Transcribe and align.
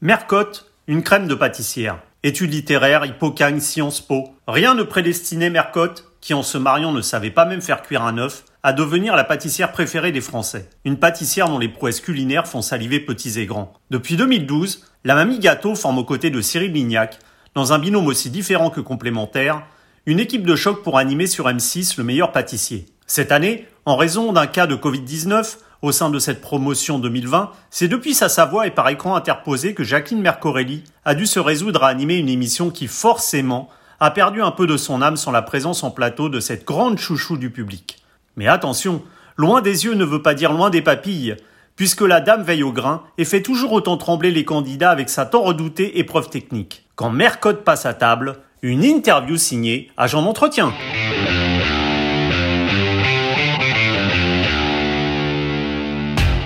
Mercotte, 0.00 0.70
une 0.86 1.02
crème 1.02 1.26
de 1.26 1.34
pâtissière. 1.34 1.98
Études 2.22 2.52
littéraires, 2.52 3.04
Hippocagne, 3.04 3.58
Sciences 3.58 4.00
Po. 4.00 4.28
Rien 4.46 4.76
ne 4.76 4.84
prédestinait 4.84 5.50
Mercotte, 5.50 6.04
qui 6.20 6.34
en 6.34 6.44
se 6.44 6.56
mariant 6.56 6.92
ne 6.92 7.00
savait 7.00 7.32
pas 7.32 7.46
même 7.46 7.60
faire 7.60 7.82
cuire 7.82 8.04
un 8.04 8.16
œuf, 8.16 8.44
à 8.62 8.72
devenir 8.72 9.16
la 9.16 9.24
pâtissière 9.24 9.72
préférée 9.72 10.12
des 10.12 10.20
Français. 10.20 10.70
Une 10.84 11.00
pâtissière 11.00 11.48
dont 11.48 11.58
les 11.58 11.68
prouesses 11.68 12.00
culinaires 12.00 12.46
font 12.46 12.62
saliver 12.62 13.00
petits 13.00 13.40
et 13.40 13.46
grands. 13.46 13.72
Depuis 13.90 14.16
2012, 14.16 14.84
la 15.02 15.16
mamie 15.16 15.40
gâteau 15.40 15.74
forme 15.74 15.98
aux 15.98 16.04
côtés 16.04 16.30
de 16.30 16.40
Cyril 16.40 16.72
Lignac, 16.72 17.18
dans 17.56 17.72
un 17.72 17.80
binôme 17.80 18.06
aussi 18.06 18.30
différent 18.30 18.70
que 18.70 18.80
complémentaire, 18.80 19.66
une 20.06 20.20
équipe 20.20 20.46
de 20.46 20.54
choc 20.54 20.84
pour 20.84 20.98
animer 20.98 21.26
sur 21.26 21.48
M6 21.48 21.98
le 21.98 22.04
meilleur 22.04 22.30
pâtissier. 22.30 22.86
Cette 23.08 23.32
année, 23.32 23.66
en 23.84 23.96
raison 23.96 24.32
d'un 24.32 24.46
cas 24.46 24.68
de 24.68 24.76
Covid-19, 24.76 25.56
au 25.82 25.92
sein 25.92 26.10
de 26.10 26.18
cette 26.18 26.40
promotion 26.40 26.98
2020, 26.98 27.50
c'est 27.70 27.88
depuis 27.88 28.14
sa 28.14 28.28
Savoie 28.28 28.66
et 28.66 28.70
par 28.72 28.88
écran 28.88 29.14
interposé 29.14 29.74
que 29.74 29.84
Jacqueline 29.84 30.20
Mercorelli 30.20 30.82
a 31.04 31.14
dû 31.14 31.26
se 31.26 31.38
résoudre 31.38 31.84
à 31.84 31.88
animer 31.88 32.16
une 32.16 32.28
émission 32.28 32.70
qui 32.70 32.88
forcément 32.88 33.68
a 34.00 34.10
perdu 34.10 34.42
un 34.42 34.50
peu 34.50 34.66
de 34.66 34.76
son 34.76 35.02
âme 35.02 35.16
sans 35.16 35.30
la 35.30 35.42
présence 35.42 35.82
en 35.84 35.90
plateau 35.90 36.28
de 36.28 36.40
cette 36.40 36.64
grande 36.64 36.98
chouchou 36.98 37.36
du 37.36 37.50
public. 37.50 38.02
Mais 38.36 38.46
attention, 38.48 39.02
loin 39.36 39.60
des 39.60 39.84
yeux 39.84 39.94
ne 39.94 40.04
veut 40.04 40.22
pas 40.22 40.34
dire 40.34 40.52
loin 40.52 40.70
des 40.70 40.82
papilles, 40.82 41.36
puisque 41.76 42.02
la 42.02 42.20
dame 42.20 42.42
veille 42.42 42.64
au 42.64 42.72
grain 42.72 43.02
et 43.18 43.24
fait 43.24 43.42
toujours 43.42 43.72
autant 43.72 43.96
trembler 43.96 44.30
les 44.30 44.44
candidats 44.44 44.90
avec 44.90 45.08
sa 45.08 45.26
tant 45.26 45.42
redoutée 45.42 45.98
épreuve 45.98 46.28
technique. 46.28 46.84
Quand 46.96 47.10
Mercotte 47.10 47.64
passe 47.64 47.86
à 47.86 47.94
table, 47.94 48.36
une 48.62 48.82
interview 48.82 49.36
signée 49.36 49.90
Agent 49.96 50.22
d'entretien. 50.22 50.72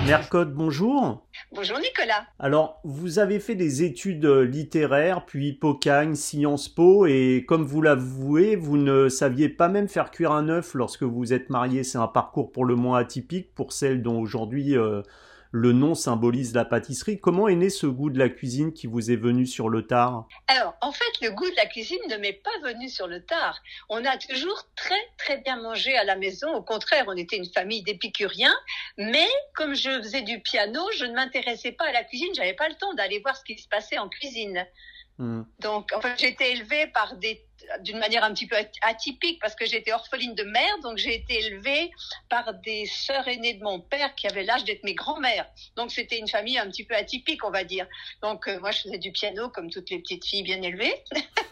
Mercotte, 0.05 0.53
bonjour. 0.53 1.25
Bonjour 1.53 1.79
Nicolas. 1.79 2.25
Alors, 2.37 2.81
vous 2.83 3.19
avez 3.19 3.39
fait 3.39 3.55
des 3.55 3.83
études 3.83 4.25
littéraires, 4.25 5.25
puis 5.25 5.53
Pocagne, 5.53 6.15
Sciences 6.15 6.67
Po, 6.67 7.05
et 7.05 7.45
comme 7.47 7.63
vous 7.63 7.81
l'avouez, 7.81 8.57
vous 8.57 8.75
ne 8.75 9.07
saviez 9.07 9.47
pas 9.47 9.69
même 9.69 9.87
faire 9.87 10.11
cuire 10.11 10.33
un 10.33 10.49
œuf 10.49 10.73
lorsque 10.73 11.03
vous 11.03 11.31
êtes 11.31 11.49
marié. 11.49 11.85
C'est 11.85 11.97
un 11.97 12.07
parcours 12.07 12.51
pour 12.51 12.65
le 12.65 12.75
moins 12.75 12.99
atypique 12.99 13.55
pour 13.55 13.71
celle 13.71 14.01
dont 14.01 14.19
aujourd'hui 14.19 14.77
euh, 14.77 15.03
le 15.55 15.71
nom 15.71 15.93
symbolise 15.93 16.55
la 16.55 16.65
pâtisserie. 16.65 17.19
Comment 17.19 17.47
est 17.47 17.55
né 17.55 17.69
ce 17.69 17.85
goût 17.85 18.09
de 18.09 18.17
la 18.17 18.27
cuisine 18.27 18.73
qui 18.73 18.87
vous 18.87 19.11
est 19.11 19.15
venu 19.15 19.45
sur 19.45 19.69
le 19.69 19.85
tard? 19.85 20.27
Alors, 20.47 20.73
en 20.81 20.91
fait, 20.91 21.21
le 21.21 21.29
goût 21.29 21.47
de 21.47 21.55
la 21.55 21.67
cuisine 21.67 21.99
ne 22.09 22.17
m'est 22.17 22.33
pas 22.33 22.49
venu 22.63 22.89
sur 22.89 23.05
le 23.05 23.23
tard. 23.23 23.61
On 23.87 24.03
a 24.03 24.17
toujours 24.17 24.63
très, 24.75 24.99
très 25.19 25.37
bien 25.37 25.61
mangé 25.61 25.95
à 25.95 26.05
la 26.05 26.15
maison. 26.15 26.51
Au 26.55 26.63
contraire, 26.63 27.05
on 27.07 27.15
était 27.15 27.37
une 27.37 27.45
famille 27.45 27.83
d'épicuriens. 27.83 28.55
Mais 28.97 29.27
comme 29.53 29.75
je 29.75 29.91
faisais 30.01 30.23
du 30.23 30.39
piano, 30.39 30.81
je 30.97 31.05
ne 31.05 31.13
m'intéressais 31.13 31.71
pas 31.71 31.85
à 31.85 31.91
la 31.91 32.03
cuisine. 32.03 32.33
J'avais 32.33 32.55
pas 32.55 32.67
le 32.67 32.75
temps 32.75 32.95
d'aller 32.95 33.19
voir 33.19 33.37
ce 33.37 33.43
qui 33.43 33.55
se 33.55 33.67
passait 33.67 33.99
en 33.99 34.09
cuisine. 34.09 34.65
Hmm. 35.19 35.43
Donc, 35.59 35.91
en 35.95 36.01
fait, 36.01 36.15
j'étais 36.17 36.53
élevée 36.53 36.87
par 36.87 37.15
des 37.17 37.45
d'une 37.81 37.99
manière 37.99 38.23
un 38.23 38.33
petit 38.33 38.47
peu 38.47 38.55
atypique 38.81 39.39
parce 39.41 39.55
que 39.55 39.65
j'étais 39.65 39.91
orpheline 39.91 40.35
de 40.35 40.43
mère, 40.43 40.79
donc 40.81 40.97
j'ai 40.97 41.15
été 41.15 41.39
élevée 41.45 41.91
par 42.29 42.53
des 42.55 42.85
sœurs 42.85 43.27
aînées 43.27 43.53
de 43.53 43.63
mon 43.63 43.79
père 43.79 44.15
qui 44.15 44.27
avaient 44.27 44.43
l'âge 44.43 44.63
d'être 44.63 44.83
mes 44.83 44.93
grands-mères. 44.93 45.47
Donc 45.75 45.91
c'était 45.91 46.17
une 46.17 46.27
famille 46.27 46.57
un 46.57 46.67
petit 46.67 46.83
peu 46.83 46.95
atypique, 46.95 47.43
on 47.43 47.51
va 47.51 47.63
dire. 47.63 47.87
Donc 48.21 48.47
euh, 48.47 48.59
moi 48.59 48.71
je 48.71 48.81
faisais 48.81 48.97
du 48.97 49.11
piano 49.11 49.49
comme 49.49 49.69
toutes 49.69 49.89
les 49.89 49.99
petites 49.99 50.25
filles 50.25 50.43
bien 50.43 50.61
élevées 50.61 50.93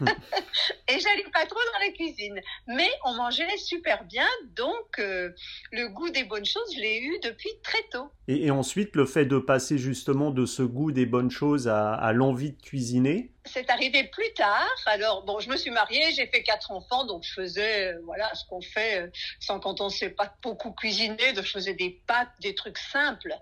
et 0.00 1.00
j'allais 1.00 1.30
pas 1.32 1.46
trop 1.46 1.60
dans 1.72 1.78
la 1.84 1.92
cuisine. 1.92 2.40
Mais 2.66 2.90
on 3.04 3.14
mangeait 3.14 3.56
super 3.56 4.04
bien, 4.04 4.26
donc 4.56 4.98
euh, 4.98 5.30
le 5.72 5.88
goût 5.88 6.10
des 6.10 6.24
bonnes 6.24 6.44
choses 6.44 6.74
je 6.74 6.80
l'ai 6.80 7.00
eu 7.00 7.18
depuis 7.22 7.50
très 7.62 7.82
tôt. 7.90 8.10
Et, 8.28 8.50
ensuite 8.50 8.96
le 8.96 9.06
fait 9.06 9.24
de 9.24 9.38
passer 9.38 9.78
justement 9.78 10.30
de 10.30 10.46
ce 10.46 10.62
goût 10.62 10.92
des 10.92 11.06
bonnes 11.06 11.30
choses 11.30 11.68
à 11.68 12.12
l'envie 12.12 12.52
de 12.52 12.60
cuisiner, 12.60 13.32
c'est 13.44 13.70
arrivé 13.70 14.04
plus 14.04 14.32
tard. 14.34 14.68
Alors 14.86 15.24
bon, 15.24 15.40
je 15.40 15.48
me 15.48 15.56
suis 15.56 15.70
mariée, 15.70 16.12
j'ai 16.14 16.26
fait 16.26 16.42
quatre 16.42 16.70
enfants, 16.70 17.04
donc 17.04 17.24
je 17.24 17.32
faisais 17.32 17.92
euh, 17.92 18.00
voilà 18.04 18.32
ce 18.34 18.44
qu'on 18.46 18.60
fait 18.60 19.02
euh, 19.02 19.10
sans 19.40 19.58
quand 19.58 19.80
on 19.80 19.88
sait 19.88 20.10
pas 20.10 20.34
beaucoup 20.42 20.72
cuisiner. 20.72 21.32
Donc 21.32 21.44
je 21.44 21.52
faisais 21.52 21.74
des 21.74 22.00
pâtes, 22.06 22.30
des 22.40 22.54
trucs 22.54 22.78
simples. 22.78 23.34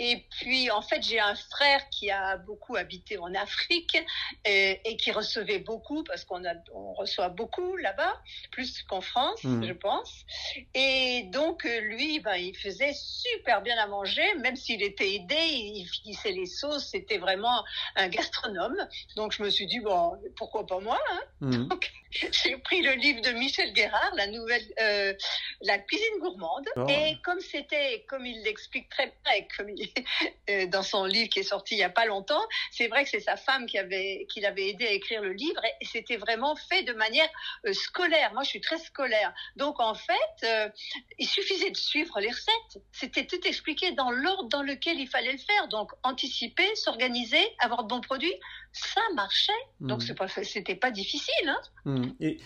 Et 0.00 0.24
puis 0.38 0.70
en 0.70 0.82
fait, 0.82 1.02
j'ai 1.02 1.20
un 1.20 1.34
frère 1.34 1.88
qui 1.90 2.10
a 2.10 2.36
beaucoup 2.36 2.76
habité 2.76 3.18
en 3.18 3.34
Afrique 3.34 3.96
et, 4.44 4.80
et 4.84 4.96
qui 4.96 5.10
recevait 5.10 5.58
beaucoup 5.58 6.04
parce 6.04 6.24
qu'on 6.24 6.42
on 6.72 6.92
reçoit 6.94 7.28
beaucoup 7.28 7.76
là-bas, 7.76 8.20
plus 8.50 8.82
qu'en 8.84 9.00
France, 9.00 9.42
mmh. 9.44 9.66
je 9.66 9.72
pense. 9.72 10.24
Et 10.74 11.24
donc 11.32 11.64
euh, 11.64 11.80
lui, 11.80 12.20
ben 12.20 12.36
il 12.36 12.56
faisait 12.56 12.92
super 12.94 13.62
bien 13.62 13.76
à 13.78 13.86
manger, 13.86 14.34
même 14.36 14.56
s'il 14.56 14.82
était 14.82 15.14
aidé, 15.14 15.36
il 15.36 15.86
finissait 15.86 16.32
les 16.32 16.46
sauces. 16.46 16.88
C'était 16.90 17.18
vraiment 17.18 17.64
un 17.96 18.08
gastronome. 18.08 18.76
Donc 19.16 19.27
donc 19.28 19.34
je 19.34 19.42
me 19.42 19.50
suis 19.50 19.66
dit, 19.66 19.80
bon, 19.80 20.18
pourquoi 20.36 20.66
pas 20.66 20.80
moi 20.80 20.98
hein 21.10 21.20
mmh. 21.42 21.68
j'ai 22.10 22.56
pris 22.56 22.80
le 22.80 22.92
livre 22.92 23.20
de 23.20 23.30
Michel 23.32 23.72
Guérard, 23.74 24.12
la 24.14 24.26
nouvelle, 24.28 24.64
euh, 24.80 25.12
la 25.60 25.78
cuisine 25.78 26.18
gourmande. 26.20 26.66
Oh. 26.76 26.86
Et 26.88 27.18
comme 27.22 27.40
c'était, 27.40 28.06
comme 28.08 28.24
il 28.24 28.42
l'explique 28.42 28.88
très 28.88 29.06
bien, 29.06 29.32
et 29.36 29.48
comme 29.56 29.68
il, 29.68 29.92
euh, 30.50 30.66
dans 30.66 30.82
son 30.82 31.04
livre 31.04 31.28
qui 31.28 31.40
est 31.40 31.44
sorti 31.44 31.74
il 31.74 31.78
y 31.78 31.82
a 31.82 31.90
pas 31.90 32.06
longtemps, 32.06 32.42
c'est 32.70 32.88
vrai 32.88 33.04
que 33.04 33.10
c'est 33.10 33.20
sa 33.20 33.36
femme 33.36 33.66
qui 33.66 33.78
avait, 33.78 34.26
qui 34.30 34.40
l'avait 34.40 34.70
aidé 34.70 34.86
à 34.86 34.92
écrire 34.92 35.20
le 35.20 35.32
livre, 35.32 35.60
et 35.80 35.84
c'était 35.84 36.16
vraiment 36.16 36.56
fait 36.56 36.82
de 36.82 36.94
manière 36.94 37.28
euh, 37.66 37.72
scolaire. 37.74 38.32
Moi, 38.32 38.42
je 38.44 38.48
suis 38.48 38.60
très 38.62 38.78
scolaire, 38.78 39.34
donc 39.56 39.78
en 39.80 39.94
fait, 39.94 40.72
il 41.18 41.28
suffisait 41.28 41.70
de 41.70 41.76
suivre 41.76 42.18
les 42.20 42.30
recettes. 42.30 42.82
C'était 42.92 43.26
tout 43.26 43.46
expliqué 43.46 43.92
dans 43.92 44.10
l'ordre 44.10 44.48
dans 44.48 44.62
lequel 44.62 44.98
il 44.98 45.08
fallait 45.08 45.32
le 45.32 45.38
faire. 45.38 45.68
Donc 45.68 45.90
anticiper, 46.02 46.74
s'organiser, 46.74 47.44
avoir 47.58 47.84
de 47.84 47.88
bons 47.88 48.00
produits, 48.00 48.34
ça 48.72 49.00
marchait. 49.14 49.52
Donc 49.80 50.02
mmh. 50.02 50.42
c'était 50.44 50.74
pas 50.74 50.90
difficile. 50.90 51.48
Hein 51.48 51.58
mmh. 51.84 52.04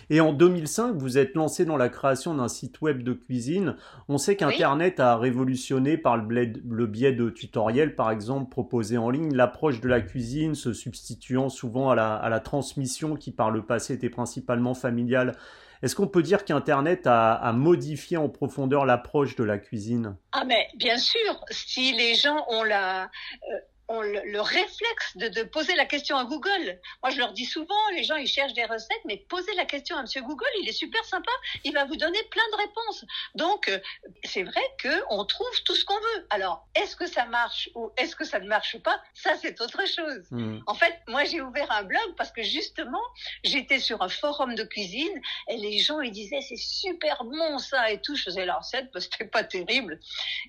et, 0.09 0.21
en 0.21 0.33
2005, 0.33 0.95
vous 0.95 1.17
êtes 1.17 1.35
lancé 1.35 1.65
dans 1.65 1.77
la 1.77 1.89
création 1.89 2.33
d'un 2.33 2.47
site 2.47 2.81
web 2.81 3.03
de 3.03 3.13
cuisine. 3.13 3.75
On 4.07 4.17
sait 4.17 4.35
qu'Internet 4.35 4.99
a 4.99 5.17
révolutionné 5.17 5.97
par 5.97 6.17
le, 6.17 6.85
biais 6.87 7.13
de 7.13 7.29
tutoriels, 7.29 7.95
par 7.95 8.11
exemple, 8.11 8.49
proposés 8.49 8.97
en 8.97 9.09
ligne, 9.09 9.33
l'approche 9.33 9.81
de 9.81 9.87
la 9.87 10.01
cuisine, 10.01 10.55
se 10.55 10.73
substituant 10.73 11.49
souvent 11.49 11.89
à 11.89 11.95
la, 11.95 12.39
transmission 12.39 13.15
qui, 13.15 13.31
par 13.31 13.51
le 13.51 13.65
passé, 13.65 13.93
était 13.93 14.09
principalement 14.09 14.73
familiale. 14.73 15.37
Est-ce 15.81 15.95
qu'on 15.95 16.07
peut 16.07 16.23
dire 16.23 16.45
qu'Internet 16.45 17.01
a, 17.05 17.51
modifié 17.53 18.15
en 18.15 18.29
profondeur 18.29 18.85
l'approche 18.85 19.35
de 19.35 19.43
la 19.43 19.57
cuisine? 19.57 20.15
Ah 20.31 20.45
mais 20.45 20.67
bien 20.77 20.97
sûr, 20.97 21.43
si 21.51 21.93
les 21.93 22.15
gens 22.15 22.45
ont 22.49 22.63
la, 22.63 23.03
euh, 23.03 23.57
le, 23.89 24.41
réflexe 24.41 25.17
de, 25.17 25.43
poser 25.43 25.75
la 25.75 25.85
question 25.85 26.17
à 26.17 26.25
Google. 26.25 26.79
Moi, 27.01 27.11
je 27.11 27.17
leur 27.17 27.33
dis 27.33 27.45
souvent, 27.45 27.89
les 27.95 28.03
gens, 28.03 28.15
ils 28.15 28.27
cherchent 28.27 28.53
des 28.53 28.65
recettes, 28.65 29.01
mais 29.05 29.17
posez 29.29 29.53
la 29.55 29.65
question 29.65 29.97
à 29.97 30.01
Monsieur 30.01 30.21
Google, 30.21 30.47
il 30.61 30.69
est 30.69 30.73
super 30.73 31.03
sympa, 31.05 31.31
il 31.63 31.73
va 31.73 31.85
vous 31.85 31.95
donner 31.95 32.21
plein 32.31 32.43
de 32.51 32.57
réponses. 32.57 33.05
Donc, 33.35 33.67
euh, 33.67 33.79
c'est 34.23 34.43
vrai 34.43 34.61
qu'on 34.81 35.25
trouve 35.25 35.63
tout 35.63 35.75
ce 35.75 35.85
qu'on 35.85 35.99
veut. 35.99 36.27
Alors, 36.29 36.67
est-ce 36.75 36.95
que 36.95 37.07
ça 37.07 37.25
marche 37.25 37.69
ou 37.75 37.91
est-ce 37.97 38.15
que 38.15 38.25
ça 38.25 38.39
ne 38.39 38.47
marche 38.47 38.77
pas? 38.79 39.01
Ça, 39.13 39.35
c'est 39.41 39.59
autre 39.61 39.85
chose. 39.87 40.25
Hmm. 40.31 40.59
En 40.67 40.73
fait, 40.75 41.01
moi, 41.07 41.23
j'ai 41.25 41.41
ouvert 41.41 41.71
un 41.71 41.83
blog 41.83 42.15
parce 42.17 42.31
que 42.31 42.43
justement, 42.43 43.03
j'étais 43.43 43.79
sur 43.79 44.01
un 44.01 44.09
forum 44.09 44.55
de 44.55 44.63
cuisine 44.63 45.21
et 45.49 45.57
les 45.57 45.79
gens, 45.79 45.99
ils 46.01 46.11
disaient, 46.11 46.41
c'est 46.41 46.55
super 46.55 47.23
bon 47.23 47.57
ça 47.59 47.91
et 47.91 48.01
tout. 48.01 48.15
Je 48.15 48.23
faisais 48.23 48.45
la 48.45 48.55
recette 48.55 48.91
parce 48.91 49.07
que 49.07 49.13
c'était 49.17 49.29
pas 49.29 49.43
terrible. 49.43 49.99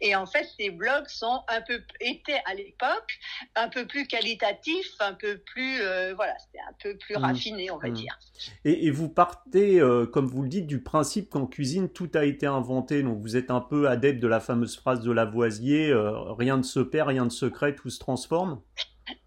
Et 0.00 0.14
en 0.14 0.26
fait, 0.26 0.48
ces 0.58 0.70
blogs 0.70 1.08
sont 1.08 1.42
un 1.48 1.60
peu, 1.60 1.82
étaient 2.00 2.42
à 2.44 2.54
l'époque, 2.54 3.18
un 3.56 3.68
peu 3.68 3.86
plus 3.86 4.06
qualitatif, 4.06 4.86
un 5.00 5.14
peu 5.14 5.38
plus, 5.38 5.80
euh, 5.80 6.14
voilà, 6.14 6.34
c'était 6.38 6.60
un 6.68 6.74
peu 6.82 6.96
plus 6.96 7.14
mmh. 7.16 7.24
raffiné, 7.24 7.70
on 7.70 7.78
va 7.78 7.88
mmh. 7.88 7.94
dire. 7.94 8.18
Et, 8.64 8.90
vous 8.90 9.08
partez, 9.08 9.80
euh, 9.80 10.06
comme 10.06 10.26
vous 10.26 10.42
le 10.42 10.48
dites, 10.48 10.66
du 10.66 10.82
principe 10.82 11.30
qu'en 11.30 11.46
cuisine, 11.46 11.88
tout 11.88 12.10
a 12.14 12.24
été 12.24 12.46
inventé. 12.46 13.02
Donc 13.02 13.20
vous 13.20 13.36
êtes 13.36 13.50
un 13.50 13.60
peu 13.60 13.88
adepte 13.88 14.20
de 14.20 14.28
la 14.28 14.40
fameuse 14.40 14.76
phrase 14.76 15.00
de 15.00 15.12
Lavoisier, 15.12 15.90
euh, 15.90 16.32
rien 16.32 16.56
ne 16.56 16.62
se 16.62 16.80
perd, 16.80 17.08
rien 17.08 17.24
ne 17.24 17.30
se 17.30 17.46
crée, 17.46 17.74
tout 17.74 17.90
se 17.90 17.98
transforme. 17.98 18.60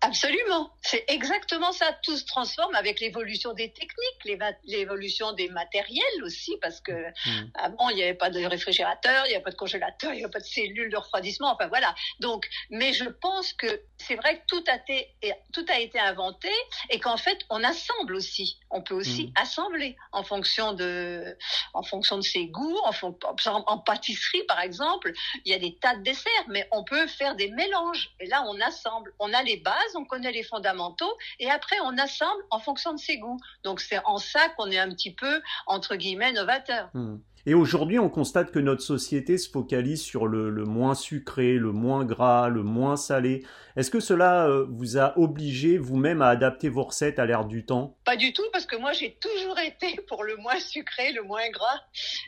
Absolument, 0.01 0.71
c'est 0.81 1.03
exactement 1.07 1.71
ça. 1.71 1.91
Tout 2.01 2.17
se 2.17 2.25
transforme 2.25 2.73
avec 2.75 2.99
l'évolution 2.99 3.53
des 3.53 3.71
techniques, 3.71 4.39
l'évolution 4.63 5.33
des 5.33 5.49
matériels 5.49 6.23
aussi, 6.23 6.57
parce 6.61 6.81
que 6.81 6.91
mmh. 6.91 7.51
avant 7.55 7.89
il 7.89 7.97
n'y 7.97 8.03
avait 8.03 8.15
pas 8.15 8.31
de 8.31 8.43
réfrigérateur, 8.43 9.25
il 9.25 9.29
n'y 9.29 9.35
avait 9.35 9.43
pas 9.43 9.51
de 9.51 9.55
congélateur, 9.55 10.13
il 10.13 10.17
n'y 10.17 10.23
avait 10.23 10.31
pas 10.31 10.39
de 10.39 10.45
cellules 10.45 10.89
de 10.89 10.97
refroidissement. 10.97 11.51
Enfin 11.53 11.67
voilà. 11.67 11.93
Donc, 12.19 12.47
mais 12.71 12.93
je 12.93 13.05
pense 13.05 13.53
que 13.53 13.81
c'est 13.97 14.15
vrai 14.15 14.39
que 14.39 14.45
tout 14.47 14.63
a 14.67 14.77
été 14.77 15.13
tout 15.53 15.65
a 15.69 15.79
été 15.79 15.99
inventé 15.99 16.49
et 16.89 16.99
qu'en 16.99 17.17
fait 17.17 17.39
on 17.49 17.63
assemble 17.63 18.15
aussi. 18.15 18.59
On 18.71 18.81
peut 18.81 18.95
aussi 18.95 19.27
mmh. 19.27 19.41
assembler 19.41 19.95
en 20.11 20.23
fonction 20.23 20.73
de 20.73 21.37
en 21.73 21.83
fonction 21.83 22.17
de 22.17 22.23
ses 22.23 22.47
goûts. 22.47 22.79
En, 22.83 23.63
en 23.67 23.77
pâtisserie 23.77 24.43
par 24.47 24.61
exemple, 24.61 25.11
il 25.45 25.51
y 25.51 25.55
a 25.55 25.59
des 25.59 25.77
tas 25.77 25.95
de 25.95 26.03
desserts, 26.03 26.45
mais 26.47 26.67
on 26.71 26.83
peut 26.83 27.05
faire 27.07 27.35
des 27.35 27.51
mélanges. 27.51 28.11
Et 28.19 28.25
là 28.25 28.43
on 28.47 28.59
assemble. 28.61 29.13
On 29.19 29.33
a 29.33 29.43
les 29.43 29.57
on 29.95 30.05
connaît 30.05 30.31
les 30.31 30.43
fondamentaux, 30.43 31.17
et 31.39 31.49
après 31.49 31.77
on 31.83 31.97
assemble 31.97 32.43
en 32.51 32.59
fonction 32.59 32.93
de 32.93 32.99
ses 32.99 33.17
goûts. 33.17 33.39
Donc 33.63 33.79
c'est 33.79 33.99
en 34.05 34.17
ça 34.17 34.49
qu'on 34.57 34.71
est 34.71 34.79
un 34.79 34.89
petit 34.89 35.13
peu, 35.13 35.41
entre 35.65 35.95
guillemets, 35.95 36.31
novateur. 36.33 36.89
Hmm. 36.93 37.17
Et 37.47 37.53
aujourd'hui, 37.53 37.97
on 37.97 38.09
constate 38.09 38.51
que 38.51 38.59
notre 38.59 38.81
société 38.81 39.37
se 39.37 39.49
focalise 39.49 40.01
sur 40.01 40.27
le, 40.27 40.51
moins 40.65 40.95
sucré, 40.95 41.53
le 41.53 41.71
moins 41.71 42.03
gras, 42.03 42.49
le 42.49 42.61
moins 42.61 42.97
salé. 42.97 43.45
Est-ce 43.77 43.91
que 43.91 43.99
cela 43.99 44.47
euh, 44.47 44.65
vous 44.69 44.97
a 44.97 45.15
obligé 45.19 45.77
vous-même 45.77 46.23
à 46.23 46.29
adapter 46.29 46.67
vos 46.67 46.83
recettes 46.83 47.19
à 47.19 47.27
l'ère 47.27 47.45
du 47.45 47.63
temps? 47.63 47.95
Pas 48.05 48.15
du 48.15 48.33
tout, 48.33 48.45
parce 48.51 48.65
que 48.65 48.75
moi 48.75 48.91
j'ai 48.91 49.13
toujours 49.21 49.59
été 49.59 50.01
pour 50.07 50.23
le 50.23 50.35
moins 50.37 50.59
sucré, 50.59 51.11
le 51.11 51.21
moins 51.21 51.47
gras. 51.49 51.81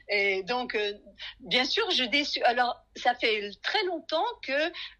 Et 0.09 0.43
donc, 0.43 0.75
euh, 0.75 0.93
bien 1.39 1.65
sûr, 1.65 1.89
je 1.89 2.03
déçu. 2.03 2.39
Alors, 2.43 2.79
ça 2.95 3.15
fait 3.15 3.49
très 3.63 3.83
longtemps 3.85 4.25
que 4.43 4.51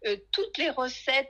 euh, 0.08 0.16
toutes 0.32 0.58
les 0.58 0.70
recettes 0.70 1.28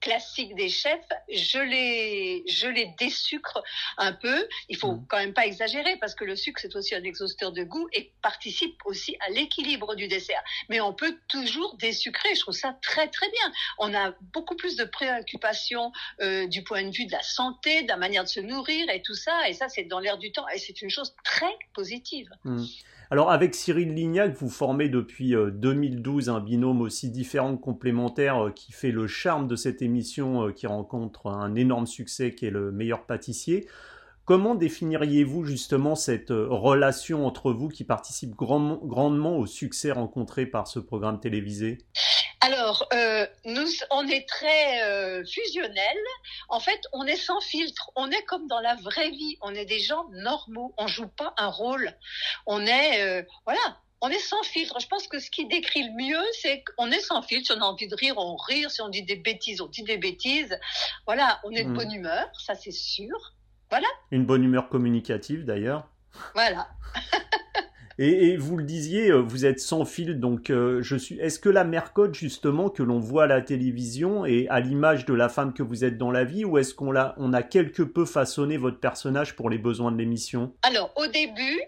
classiques 0.00 0.54
des 0.54 0.68
chefs, 0.68 1.08
je 1.32 1.58
les, 1.58 2.44
je 2.48 2.68
les 2.68 2.94
désucre 2.98 3.62
un 3.98 4.12
peu. 4.12 4.48
Il 4.68 4.76
faut 4.76 4.92
mmh. 4.92 5.06
quand 5.08 5.18
même 5.18 5.34
pas 5.34 5.46
exagérer, 5.46 5.96
parce 6.00 6.14
que 6.14 6.24
le 6.24 6.34
sucre 6.34 6.60
c'est 6.60 6.74
aussi 6.74 6.94
un 6.94 7.02
exhausteur 7.04 7.52
de 7.52 7.62
goût 7.62 7.88
et 7.92 8.12
participe 8.22 8.76
aussi 8.86 9.16
à 9.26 9.30
l'équilibre 9.30 9.94
du 9.94 10.08
dessert. 10.08 10.42
Mais 10.68 10.80
on 10.80 10.92
peut 10.92 11.16
toujours 11.28 11.76
désucrer. 11.76 12.34
Je 12.34 12.40
trouve 12.40 12.54
ça 12.54 12.76
très 12.82 13.08
très 13.08 13.28
bien. 13.30 13.52
On 13.78 13.83
a 13.92 14.14
beaucoup 14.32 14.56
plus 14.56 14.76
de 14.76 14.84
préoccupations 14.84 15.92
euh, 16.22 16.46
du 16.46 16.62
point 16.62 16.84
de 16.84 16.94
vue 16.94 17.06
de 17.06 17.12
la 17.12 17.22
santé, 17.22 17.82
de 17.82 17.88
la 17.88 17.96
manière 17.96 18.24
de 18.24 18.28
se 18.28 18.40
nourrir 18.40 18.88
et 18.88 19.02
tout 19.02 19.14
ça. 19.14 19.48
Et 19.48 19.52
ça, 19.52 19.68
c'est 19.68 19.84
dans 19.84 20.00
l'air 20.00 20.16
du 20.16 20.32
temps. 20.32 20.46
Et 20.54 20.58
c'est 20.58 20.80
une 20.80 20.90
chose 20.90 21.14
très 21.24 21.52
positive. 21.74 22.28
Mmh. 22.44 22.64
Alors 23.10 23.30
avec 23.30 23.54
Cyril 23.54 23.94
Lignac, 23.94 24.34
vous 24.34 24.48
formez 24.48 24.88
depuis 24.88 25.34
2012 25.34 26.28
euh, 26.28 26.32
un 26.32 26.40
binôme 26.40 26.80
aussi 26.80 27.10
différent 27.10 27.56
que 27.56 27.62
complémentaire 27.62 28.46
euh, 28.46 28.50
qui 28.50 28.72
fait 28.72 28.92
le 28.92 29.06
charme 29.06 29.46
de 29.46 29.56
cette 29.56 29.82
émission 29.82 30.50
qui 30.52 30.66
rencontre 30.66 31.26
un 31.26 31.54
énorme 31.54 31.86
succès 31.86 32.34
qui 32.34 32.46
est 32.46 32.50
le 32.50 32.72
meilleur 32.72 33.04
pâtissier. 33.04 33.68
Comment 34.24 34.54
définiriez-vous 34.54 35.44
justement 35.44 35.94
cette 35.94 36.30
relation 36.30 37.26
entre 37.26 37.52
vous 37.52 37.68
qui 37.68 37.84
participe 37.84 38.34
grandement 38.34 39.36
au 39.36 39.44
succès 39.44 39.92
rencontré 39.92 40.46
par 40.46 40.66
ce 40.66 40.78
programme 40.78 41.20
télévisé? 41.20 41.76
Alors, 42.44 42.86
euh, 42.92 43.26
nous, 43.44 43.68
on 43.90 44.06
est 44.06 44.28
très 44.28 44.82
euh, 44.82 45.24
fusionnels. 45.24 46.04
En 46.48 46.60
fait, 46.60 46.80
on 46.92 47.06
est 47.06 47.16
sans 47.16 47.40
filtre. 47.40 47.90
On 47.96 48.10
est 48.10 48.22
comme 48.24 48.46
dans 48.48 48.60
la 48.60 48.74
vraie 48.76 49.10
vie. 49.10 49.38
On 49.40 49.54
est 49.54 49.64
des 49.64 49.80
gens 49.80 50.06
normaux. 50.12 50.74
On 50.76 50.86
joue 50.86 51.08
pas 51.08 51.32
un 51.38 51.48
rôle. 51.48 51.92
On 52.46 52.66
est, 52.66 53.26
voilà, 53.44 53.78
on 54.04 54.10
est 54.10 54.18
sans 54.18 54.42
filtre. 54.42 54.78
Je 54.80 54.86
pense 54.86 55.08
que 55.08 55.18
ce 55.18 55.30
qui 55.30 55.46
décrit 55.46 55.82
le 55.82 55.92
mieux, 55.96 56.24
c'est 56.42 56.62
qu'on 56.76 56.90
est 56.90 57.00
sans 57.00 57.22
filtre. 57.22 57.46
Si 57.46 57.58
on 57.58 57.62
a 57.62 57.66
envie 57.66 57.88
de 57.88 57.94
rire, 57.94 58.18
on 58.18 58.36
rit. 58.36 58.66
Si 58.68 58.82
on 58.82 58.90
dit 58.90 59.02
des 59.02 59.16
bêtises, 59.16 59.62
on 59.62 59.66
dit 59.66 59.82
des 59.82 59.96
bêtises. 59.96 60.58
Voilà, 61.06 61.40
on 61.44 61.50
est 61.52 61.64
de 61.64 61.70
mmh. 61.70 61.74
bonne 61.74 61.92
humeur, 61.92 62.28
ça 62.38 62.54
c'est 62.54 62.70
sûr. 62.70 63.34
Voilà. 63.70 63.88
Une 64.10 64.26
bonne 64.26 64.44
humeur 64.44 64.68
communicative 64.68 65.46
d'ailleurs. 65.46 65.88
Voilà. 66.34 66.68
et, 67.98 68.36
vous 68.36 68.56
le 68.56 68.64
disiez, 68.64 69.10
euh, 69.10 69.20
vous 69.20 69.46
êtes 69.46 69.60
sans 69.60 69.84
fil, 69.84 70.20
donc 70.20 70.50
euh, 70.50 70.82
je 70.82 70.96
suis. 70.96 71.18
Est-ce 71.20 71.38
que 71.38 71.48
la 71.48 71.64
mercotte 71.64 72.14
justement 72.14 72.68
que 72.68 72.82
l'on 72.82 72.98
voit 72.98 73.24
à 73.24 73.26
la 73.26 73.40
télévision 73.40 74.24
est 74.26 74.48
à 74.48 74.60
l'image 74.60 75.04
de 75.06 75.14
la 75.14 75.28
femme 75.28 75.52
que 75.52 75.62
vous 75.62 75.84
êtes 75.84 75.98
dans 75.98 76.10
la 76.10 76.24
vie, 76.24 76.44
ou 76.44 76.58
est-ce 76.58 76.74
qu'on 76.74 76.94
a, 76.96 77.14
on 77.18 77.32
a 77.32 77.42
quelque 77.42 77.82
peu 77.82 78.04
façonné 78.04 78.56
votre 78.56 78.80
personnage 78.80 79.36
pour 79.36 79.50
les 79.50 79.58
besoins 79.58 79.92
de 79.92 79.98
l'émission? 79.98 80.54
Alors 80.62 80.92
au 80.96 81.06
début, 81.06 81.60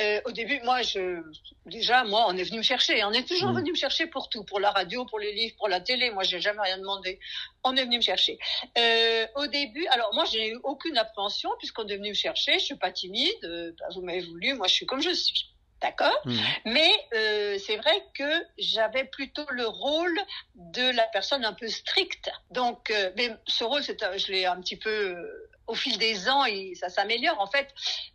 euh, 0.00 0.20
au 0.24 0.32
début, 0.32 0.60
moi, 0.64 0.82
je, 0.82 1.22
déjà, 1.66 2.04
moi, 2.04 2.26
on 2.28 2.36
est 2.36 2.44
venu 2.44 2.58
me 2.58 2.62
chercher. 2.62 3.02
On 3.04 3.12
est 3.12 3.26
toujours 3.26 3.50
mm. 3.50 3.56
venu 3.56 3.70
me 3.72 3.76
chercher 3.76 4.06
pour 4.06 4.28
tout, 4.28 4.44
pour 4.44 4.60
la 4.60 4.70
radio, 4.70 5.04
pour 5.04 5.18
les 5.18 5.32
livres, 5.32 5.54
pour 5.58 5.68
la 5.68 5.80
télé. 5.80 6.10
Moi, 6.10 6.22
j'ai 6.22 6.40
jamais 6.40 6.62
rien 6.62 6.78
demandé. 6.78 7.18
On 7.64 7.76
est 7.76 7.84
venu 7.84 7.96
me 7.96 8.02
chercher. 8.02 8.38
Euh, 8.78 9.26
au 9.36 9.46
début, 9.46 9.86
alors 9.88 10.14
moi, 10.14 10.24
j'ai 10.24 10.50
eu 10.50 10.58
aucune 10.64 10.96
appréhension 10.96 11.50
puisqu'on 11.58 11.86
est 11.86 11.96
venu 11.96 12.10
me 12.10 12.14
chercher. 12.14 12.54
Je 12.54 12.64
suis 12.64 12.76
pas 12.76 12.92
timide. 12.92 13.32
Euh, 13.44 13.72
bah, 13.78 13.86
vous 13.94 14.02
m'avez 14.02 14.20
voulu. 14.20 14.54
Moi, 14.54 14.66
je 14.68 14.74
suis 14.74 14.86
comme 14.86 15.02
je 15.02 15.12
suis. 15.12 15.50
D'accord 15.80 16.18
mm. 16.24 16.36
Mais 16.66 16.90
euh, 17.14 17.58
c'est 17.58 17.76
vrai 17.76 18.04
que 18.14 18.46
j'avais 18.58 19.04
plutôt 19.04 19.46
le 19.50 19.66
rôle 19.66 20.18
de 20.54 20.94
la 20.94 21.06
personne 21.08 21.44
un 21.44 21.52
peu 21.52 21.68
stricte. 21.68 22.30
Donc, 22.50 22.90
euh, 22.90 23.10
mais 23.16 23.30
ce 23.46 23.64
rôle, 23.64 23.82
je 23.82 24.32
l'ai 24.32 24.46
un 24.46 24.60
petit 24.60 24.76
peu 24.76 24.90
euh, 24.90 25.50
au 25.70 25.74
fil 25.74 25.96
des 25.98 26.28
ans, 26.28 26.44
et 26.44 26.74
ça 26.74 26.88
s'améliore. 26.88 27.40
En 27.40 27.46
fait, 27.46 27.68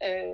euh, 0.03 0.31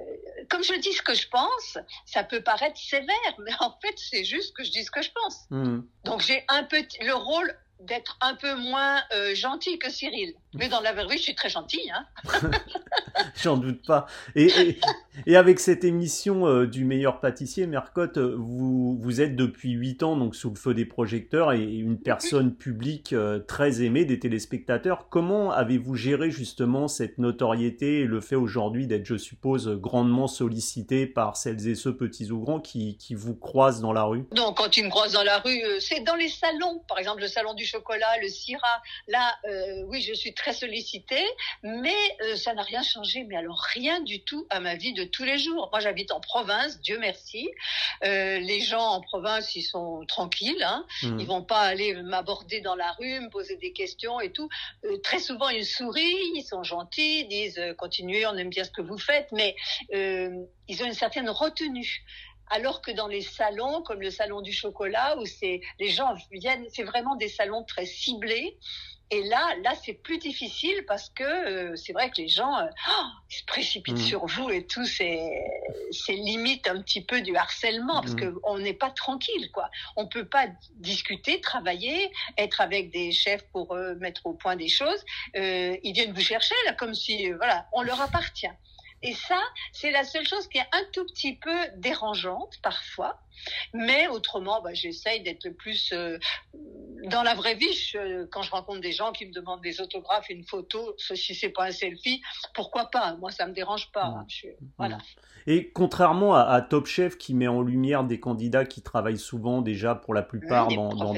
comme 0.49 0.63
je 0.63 0.73
dis 0.79 0.91
ce 0.91 1.01
que 1.01 1.13
je 1.13 1.27
pense, 1.29 1.77
ça 2.05 2.23
peut 2.23 2.41
paraître 2.41 2.79
sévère, 2.79 3.35
mais 3.39 3.51
en 3.59 3.77
fait, 3.81 3.93
c'est 3.95 4.23
juste 4.23 4.55
que 4.55 4.63
je 4.63 4.71
dis 4.71 4.83
ce 4.83 4.91
que 4.91 5.01
je 5.01 5.11
pense. 5.11 5.45
Hmm. 5.51 5.81
Donc 6.03 6.21
j'ai 6.21 6.43
un 6.49 6.63
peu 6.63 6.83
le 7.01 7.13
rôle 7.13 7.55
d'être 7.81 8.17
un 8.21 8.35
peu 8.35 8.55
moins 8.55 9.01
euh, 9.13 9.33
gentil 9.35 9.79
que 9.79 9.89
Cyril. 9.89 10.33
Mais 10.53 10.67
dans 10.67 10.81
la 10.81 10.93
vraie 10.93 11.07
vie, 11.07 11.17
je 11.17 11.23
suis 11.23 11.35
très 11.35 11.49
gentille. 11.49 11.91
Hein 11.91 12.05
J'en 13.35 13.57
doute 13.57 13.85
pas. 13.85 14.05
Et, 14.35 14.45
et, 14.45 14.79
avec 15.35 15.59
cette 15.59 15.83
émission 15.83 16.47
euh, 16.47 16.67
du 16.67 16.85
meilleur 16.85 17.19
pâtissier, 17.19 17.67
Mercotte, 17.67 18.17
euh, 18.17 18.35
vous, 18.37 18.97
vous 18.99 19.21
êtes 19.21 19.35
depuis 19.35 19.71
8 19.71 20.03
ans 20.03 20.15
donc 20.15 20.35
sous 20.35 20.49
le 20.49 20.55
feu 20.55 20.73
des 20.73 20.85
projecteurs 20.85 21.53
et 21.53 21.63
une 21.63 21.99
personne 21.99 22.55
publique 22.55 23.15
très 23.47 23.81
aimée 23.81 24.05
des 24.05 24.19
téléspectateurs. 24.19 25.07
Comment 25.09 25.51
avez-vous 25.51 25.95
géré 25.95 26.31
justement 26.31 26.87
cette 26.87 27.17
notoriété 27.17 28.01
et 28.01 28.05
le 28.05 28.21
fait 28.21 28.35
aujourd'hui 28.35 28.87
d'être, 28.87 29.05
je 29.05 29.17
suppose, 29.17 29.69
grandement 29.69 30.27
sollicité 30.27 31.07
par 31.07 31.37
celles 31.37 31.67
et 31.67 31.75
ceux 31.75 31.95
petits 31.95 32.31
ou 32.31 32.39
grands 32.39 32.59
qui, 32.59 32.97
qui 32.97 33.15
vous 33.15 33.35
croisent 33.35 33.81
dans 33.81 33.93
la 33.93 34.03
rue? 34.03 34.25
Non, 34.35 34.53
quand 34.53 34.77
ils 34.77 34.85
me 34.85 34.89
croisent 34.89 35.13
dans 35.13 35.23
la 35.23 35.39
rue, 35.39 35.61
c'est 35.79 36.01
dans 36.01 36.15
les 36.15 36.29
salons. 36.29 36.83
Par 36.87 36.99
exemple, 36.99 37.21
le 37.21 37.27
salon 37.27 37.53
du 37.53 37.65
chocolat, 37.65 38.17
le 38.21 38.27
Syrah. 38.27 38.81
Là, 39.07 39.35
euh, 39.45 39.83
oui, 39.87 40.01
je 40.01 40.13
suis 40.13 40.33
très 40.33 40.53
sollicitée, 40.53 41.25
mais 41.63 41.95
euh, 42.21 42.35
ça 42.35 42.53
n'a 42.53 42.63
rien 42.63 42.83
changé. 42.83 43.23
Mais 43.23 43.35
alors 43.35 43.61
rien 43.73 44.01
du 44.01 44.23
tout 44.23 44.45
à 44.49 44.59
ma 44.59 44.75
vie 44.75 44.93
de 44.93 45.00
tous 45.05 45.23
les 45.23 45.37
jours. 45.37 45.69
Moi, 45.71 45.79
j'habite 45.79 46.11
en 46.11 46.19
province, 46.19 46.79
Dieu 46.81 46.97
merci. 46.99 47.49
Euh, 48.03 48.39
les 48.39 48.59
gens 48.61 48.85
en 48.85 49.01
province, 49.01 49.55
ils 49.55 49.63
sont 49.63 50.05
tranquilles. 50.07 50.63
Hein. 50.63 50.85
Mmh. 51.03 51.19
Ils 51.19 51.27
vont 51.27 51.43
pas 51.43 51.61
aller 51.61 51.93
m'aborder 52.01 52.61
dans 52.61 52.75
la 52.75 52.91
rue, 52.93 53.19
me 53.19 53.29
poser 53.29 53.57
des 53.57 53.73
questions 53.73 54.19
et 54.19 54.31
tout. 54.31 54.49
très 55.03 55.19
souvent, 55.19 55.49
ils 55.49 55.65
sourient, 55.65 56.31
ils 56.35 56.43
sont 56.43 56.63
gentils, 56.63 57.25
disent 57.25 57.61
continuez, 57.77 58.25
on 58.25 58.35
aime 58.37 58.49
bien 58.49 58.63
ce 58.63 58.71
que 58.71 58.81
vous 58.81 58.97
faites, 58.97 59.31
mais 59.31 59.55
ils 59.91 60.83
ont 60.83 60.85
une 60.85 60.93
certaine 60.93 61.29
retenue 61.29 62.03
alors 62.51 62.81
que 62.81 62.91
dans 62.91 63.07
les 63.07 63.21
salons, 63.21 63.81
comme 63.81 64.01
le 64.01 64.11
salon 64.11 64.41
du 64.41 64.53
chocolat, 64.53 65.17
où 65.17 65.25
c'est 65.25 65.61
les 65.79 65.89
gens 65.89 66.13
viennent, 66.31 66.65
c'est 66.69 66.83
vraiment 66.83 67.15
des 67.15 67.29
salons 67.29 67.63
très 67.63 67.85
ciblés. 67.85 68.57
Et 69.13 69.23
là, 69.23 69.55
là, 69.61 69.73
c'est 69.83 69.93
plus 69.93 70.19
difficile 70.19 70.85
parce 70.87 71.09
que 71.09 71.23
euh, 71.23 71.75
c'est 71.75 71.91
vrai 71.91 72.09
que 72.09 72.21
les 72.21 72.29
gens 72.29 72.57
euh, 72.59 72.67
oh, 72.89 73.03
ils 73.29 73.35
se 73.35 73.43
précipitent 73.45 73.95
mmh. 73.95 73.97
sur 73.97 74.25
vous 74.25 74.49
et 74.49 74.65
tout, 74.65 74.85
c'est 74.85 75.29
c'est 75.91 76.13
limite 76.13 76.65
un 76.67 76.81
petit 76.81 77.03
peu 77.03 77.21
du 77.21 77.35
harcèlement 77.35 78.01
parce 78.01 78.13
mmh. 78.13 78.39
qu'on 78.39 78.57
n'est 78.59 78.73
pas 78.73 78.89
tranquille, 78.89 79.51
quoi. 79.51 79.69
On 79.97 80.07
peut 80.07 80.23
pas 80.23 80.47
discuter, 80.75 81.41
travailler, 81.41 82.09
être 82.37 82.61
avec 82.61 82.91
des 82.91 83.11
chefs 83.11 83.43
pour 83.51 83.73
euh, 83.73 83.95
mettre 83.95 84.25
au 84.25 84.33
point 84.33 84.55
des 84.55 84.69
choses. 84.69 85.03
ils 85.35 85.91
viennent 85.93 86.13
vous 86.13 86.21
chercher 86.21 86.55
là, 86.65 86.73
comme 86.73 86.93
si 86.93 87.31
voilà, 87.31 87.65
on 87.73 87.81
leur 87.81 87.99
appartient. 87.99 88.47
Et 89.03 89.13
ça, 89.13 89.39
c'est 89.71 89.91
la 89.91 90.03
seule 90.03 90.27
chose 90.27 90.47
qui 90.47 90.59
est 90.59 90.67
un 90.71 90.83
tout 90.93 91.05
petit 91.05 91.35
peu 91.35 91.55
dérangeante 91.77 92.59
parfois. 92.61 93.19
Mais 93.73 94.07
autrement, 94.07 94.61
bah, 94.61 94.73
j'essaye 94.73 95.23
d'être 95.23 95.45
le 95.45 95.53
plus 95.53 95.91
euh, 95.93 96.19
dans 97.05 97.23
la 97.23 97.33
vraie 97.33 97.55
vie. 97.55 97.73
quand 98.29 98.43
je 98.43 98.51
rencontre 98.51 98.81
des 98.81 98.91
gens 98.91 99.11
qui 99.11 99.25
me 99.25 99.33
demandent 99.33 99.61
des 99.61 99.81
autographes, 99.81 100.29
une 100.29 100.43
photo, 100.43 100.95
si 100.97 101.33
c'est 101.33 101.49
pas 101.49 101.65
un 101.65 101.71
selfie, 101.71 102.21
pourquoi 102.53 102.91
pas? 102.91 103.15
Moi, 103.15 103.31
ça 103.31 103.47
me 103.47 103.53
dérange 103.53 103.91
pas. 103.91 104.05
Hein. 104.05 104.27
voilà. 104.77 104.99
Et 105.47 105.71
contrairement 105.71 106.35
à, 106.35 106.61
Top 106.61 106.85
Chef 106.85 107.17
qui 107.17 107.33
met 107.33 107.47
en 107.47 107.61
lumière 107.61 108.03
des 108.03 108.19
candidats 108.19 108.65
qui 108.65 108.81
travaillent 108.81 109.17
souvent 109.17 109.61
déjà 109.61 109.95
pour 109.95 110.13
la 110.13 110.21
plupart 110.21 110.67
dans, 110.67 110.89
dans, 110.89 111.13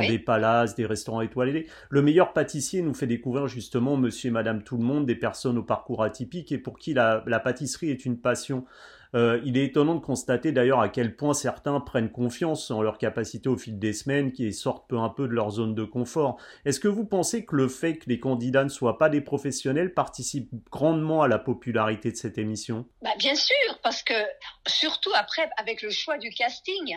des 0.00 0.18
palaces, 0.18 0.74
des 0.74 0.84
restaurants 0.84 1.22
étoilés, 1.22 1.66
le 1.88 2.02
meilleur 2.02 2.32
pâtissier 2.32 2.82
nous 2.82 2.94
fait 2.94 3.06
découvrir 3.06 3.46
justement 3.46 3.96
Monsieur 3.96 4.28
et 4.28 4.32
Madame 4.32 4.62
Tout 4.62 4.76
le 4.76 4.84
Monde, 4.84 5.06
des 5.06 5.14
personnes 5.14 5.58
au 5.58 5.62
parcours 5.62 6.02
atypique 6.02 6.52
et 6.52 6.58
pour 6.58 6.78
qui 6.78 6.92
la, 6.92 7.21
la 7.26 7.40
pâtisserie 7.40 7.90
est 7.90 8.04
une 8.04 8.20
passion. 8.20 8.64
Euh, 9.14 9.40
il 9.44 9.58
est 9.58 9.64
étonnant 9.64 9.94
de 9.94 10.00
constater 10.00 10.52
d'ailleurs 10.52 10.80
à 10.80 10.88
quel 10.88 11.16
point 11.16 11.34
certains 11.34 11.80
prennent 11.80 12.10
confiance 12.10 12.70
en 12.70 12.80
leur 12.80 12.96
capacité 12.96 13.48
au 13.48 13.58
fil 13.58 13.78
des 13.78 13.92
semaines, 13.92 14.32
qui 14.32 14.50
sortent 14.52 14.88
peu 14.88 14.98
à 14.98 15.12
peu 15.14 15.28
de 15.28 15.32
leur 15.32 15.50
zone 15.50 15.74
de 15.74 15.84
confort. 15.84 16.38
Est-ce 16.64 16.80
que 16.80 16.88
vous 16.88 17.04
pensez 17.04 17.44
que 17.44 17.54
le 17.54 17.68
fait 17.68 17.98
que 17.98 18.08
les 18.08 18.18
candidats 18.18 18.64
ne 18.64 18.70
soient 18.70 18.98
pas 18.98 19.10
des 19.10 19.20
professionnels 19.20 19.92
participe 19.92 20.48
grandement 20.70 21.22
à 21.22 21.28
la 21.28 21.38
popularité 21.38 22.10
de 22.10 22.16
cette 22.16 22.38
émission? 22.38 22.86
Bah 23.02 23.10
Bien 23.18 23.34
sûr, 23.34 23.54
parce 23.82 24.02
que 24.02 24.14
surtout 24.66 25.12
après, 25.14 25.48
avec 25.58 25.82
le 25.82 25.90
choix 25.90 26.16
du 26.16 26.30
casting, 26.30 26.96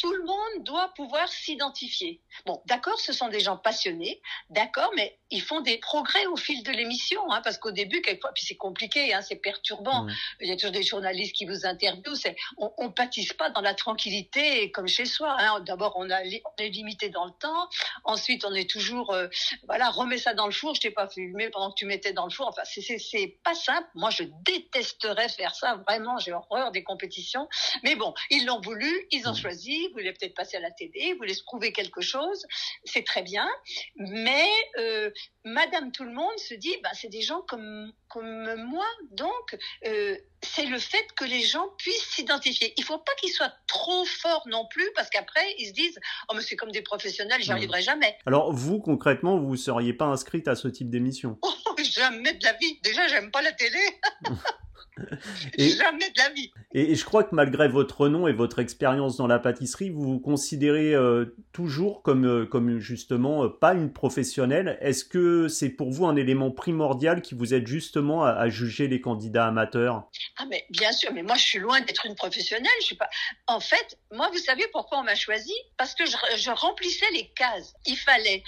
tout 0.00 0.12
le 0.12 0.24
monde 0.24 0.64
doit 0.64 0.92
pouvoir 0.96 1.28
s'identifier. 1.28 2.22
Bon, 2.46 2.60
d'accord, 2.66 2.98
ce 2.98 3.12
sont 3.12 3.28
des 3.28 3.40
gens 3.40 3.56
passionnés, 3.56 4.20
d'accord, 4.50 4.90
mais 4.96 5.18
ils 5.32 5.42
font 5.42 5.60
des 5.60 5.78
progrès 5.78 6.26
au 6.26 6.36
fil 6.36 6.62
de 6.62 6.70
l'émission, 6.70 7.20
hein, 7.32 7.40
parce 7.42 7.58
qu'au 7.58 7.70
début, 7.70 8.02
quelquefois, 8.02 8.32
puis 8.34 8.44
c'est 8.44 8.56
compliqué, 8.56 9.12
hein, 9.14 9.22
c'est 9.22 9.36
perturbant. 9.36 10.06
Il 10.40 10.48
y 10.48 10.52
a 10.52 10.56
toujours 10.56 10.70
des 10.72 10.82
journalistes 10.82 11.34
qui 11.34 11.46
vous 11.46 11.66
interviewent. 11.66 12.34
On, 12.58 12.70
on 12.78 12.90
pâtisse 12.90 13.32
pas 13.32 13.50
dans 13.50 13.60
la 13.60 13.74
tranquillité 13.74 14.70
comme 14.72 14.88
chez 14.88 15.06
soi. 15.06 15.36
Hein. 15.38 15.60
D'abord, 15.60 15.94
on, 15.96 16.10
a, 16.10 16.20
on 16.22 16.62
est 16.62 16.68
limité 16.68 17.08
dans 17.08 17.24
le 17.24 17.32
temps. 17.32 17.68
Ensuite, 18.04 18.44
on 18.44 18.54
est 18.54 18.68
toujours, 18.68 19.12
euh, 19.12 19.28
voilà, 19.66 19.90
remets 19.90 20.18
ça 20.18 20.34
dans 20.34 20.46
le 20.46 20.52
four. 20.52 20.74
Je 20.74 20.80
t'ai 20.82 20.90
pas 20.90 21.08
filmé 21.08 21.48
pendant 21.50 21.70
que 21.70 21.76
tu 21.76 21.86
mettais 21.86 22.12
dans 22.12 22.24
le 22.24 22.30
four. 22.30 22.48
Enfin, 22.48 22.62
c'est, 22.64 23.38
pas 23.42 23.54
simple. 23.54 23.88
Moi, 23.94 24.10
je 24.10 24.24
détesterais 24.44 25.28
faire 25.28 25.54
ça. 25.54 25.76
Vraiment, 25.88 26.18
j'ai 26.18 26.32
horreur 26.32 26.72
des 26.72 26.82
compétitions. 26.82 27.48
Mais 27.82 27.94
bon, 27.94 28.12
ils 28.30 28.44
l'ont 28.44 28.60
voulu, 28.60 29.06
ils 29.10 29.26
ont 29.28 29.34
choisi. 29.34 29.86
Ils 29.88 29.92
voulaient 29.92 30.12
peut-être 30.12 30.34
passer 30.34 30.58
à 30.58 30.60
la 30.60 30.70
télé, 30.70 31.12
ils 31.12 31.16
voulaient 31.16 31.34
se 31.34 31.44
prouver 31.44 31.72
quelque 31.72 32.00
chose. 32.00 32.46
C'est 32.84 33.04
très 33.04 33.22
bien. 33.22 33.48
Mais 33.96 34.48
euh, 34.78 35.10
Madame 35.44 35.90
Tout 35.92 36.04
le 36.04 36.12
Monde 36.12 36.38
se 36.38 36.54
dit, 36.54 36.74
bah, 36.82 36.90
c'est 36.92 37.08
des 37.08 37.22
gens 37.22 37.42
comme, 37.42 37.92
comme 38.08 38.54
moi. 38.64 38.86
Donc, 39.10 39.58
euh, 39.86 40.16
c'est 40.40 40.66
le 40.66 40.78
fait 40.78 41.04
que 41.16 41.24
les 41.24 41.40
gens 41.40 41.68
puissent 41.78 42.10
s'identifier. 42.10 42.72
Il 42.76 42.84
faut 42.84 42.98
pas 42.98 43.12
qu'ils 43.20 43.32
soient 43.32 43.52
trop 43.66 44.04
forts 44.04 44.46
non 44.46 44.66
plus, 44.70 44.88
parce 44.94 45.10
qu'après, 45.10 45.54
ils 45.58 45.68
se 45.68 45.72
disent, 45.72 45.98
oh, 46.28 46.34
mais 46.34 46.42
c'est 46.42 46.56
comme 46.56 46.70
des 46.70 46.82
professionnels, 46.82 47.42
j'y 47.42 47.52
arriverai 47.52 47.82
jamais. 47.82 48.16
Alors 48.26 48.52
vous, 48.52 48.78
concrètement, 48.78 49.38
vous 49.38 49.52
ne 49.52 49.56
seriez 49.56 49.92
pas 49.92 50.06
inscrite 50.06 50.48
à 50.48 50.54
ce 50.54 50.68
type 50.68 50.90
d'émission? 50.90 51.38
Oh, 51.42 51.52
jamais 51.82 52.34
de 52.34 52.44
la 52.44 52.52
vie. 52.54 52.78
Déjà, 52.82 53.08
j'aime 53.08 53.30
pas 53.30 53.42
la 53.42 53.52
télé. 53.52 53.80
Et- 55.58 55.70
Jamais 55.70 56.10
de 56.10 56.18
la 56.18 56.28
vie. 56.30 56.50
Et, 56.74 56.92
et 56.92 56.94
je 56.94 57.04
crois 57.04 57.24
que 57.24 57.34
malgré 57.34 57.68
votre 57.68 58.08
nom 58.08 58.26
et 58.28 58.32
votre 58.32 58.58
expérience 58.58 59.16
dans 59.16 59.26
la 59.26 59.38
pâtisserie, 59.38 59.90
vous 59.90 60.02
vous 60.02 60.20
considérez 60.20 60.94
euh, 60.94 61.34
toujours 61.52 62.02
comme, 62.02 62.26
euh, 62.26 62.46
comme 62.46 62.78
justement 62.78 63.44
euh, 63.44 63.48
pas 63.48 63.74
une 63.74 63.92
professionnelle. 63.92 64.78
Est-ce 64.80 65.04
que 65.04 65.48
c'est 65.48 65.70
pour 65.70 65.90
vous 65.90 66.06
un 66.06 66.16
élément 66.16 66.50
primordial 66.50 67.22
qui 67.22 67.34
vous 67.34 67.54
aide 67.54 67.66
justement 67.66 68.24
à, 68.24 68.30
à 68.30 68.48
juger 68.48 68.88
les 68.88 69.00
candidats 69.00 69.46
amateurs? 69.46 70.08
Ah 70.38 70.44
mais 70.48 70.64
bien 70.70 70.92
sûr, 70.92 71.12
mais 71.12 71.22
moi 71.22 71.36
je 71.36 71.42
suis 71.44 71.58
loin 71.58 71.80
d'être 71.80 72.06
une 72.06 72.14
professionnelle. 72.14 72.70
Je 72.80 72.86
suis 72.86 72.96
pas. 72.96 73.08
En 73.46 73.60
fait, 73.60 73.98
moi 74.12 74.28
vous 74.32 74.38
savez 74.38 74.64
pourquoi 74.72 74.98
on 74.98 75.04
m'a 75.04 75.14
choisi 75.14 75.52
Parce 75.76 75.94
que 75.94 76.04
je, 76.06 76.16
je 76.38 76.50
remplissais 76.50 77.10
les 77.14 77.28
cases. 77.34 77.74
Il 77.86 77.96
fallait 77.96 78.42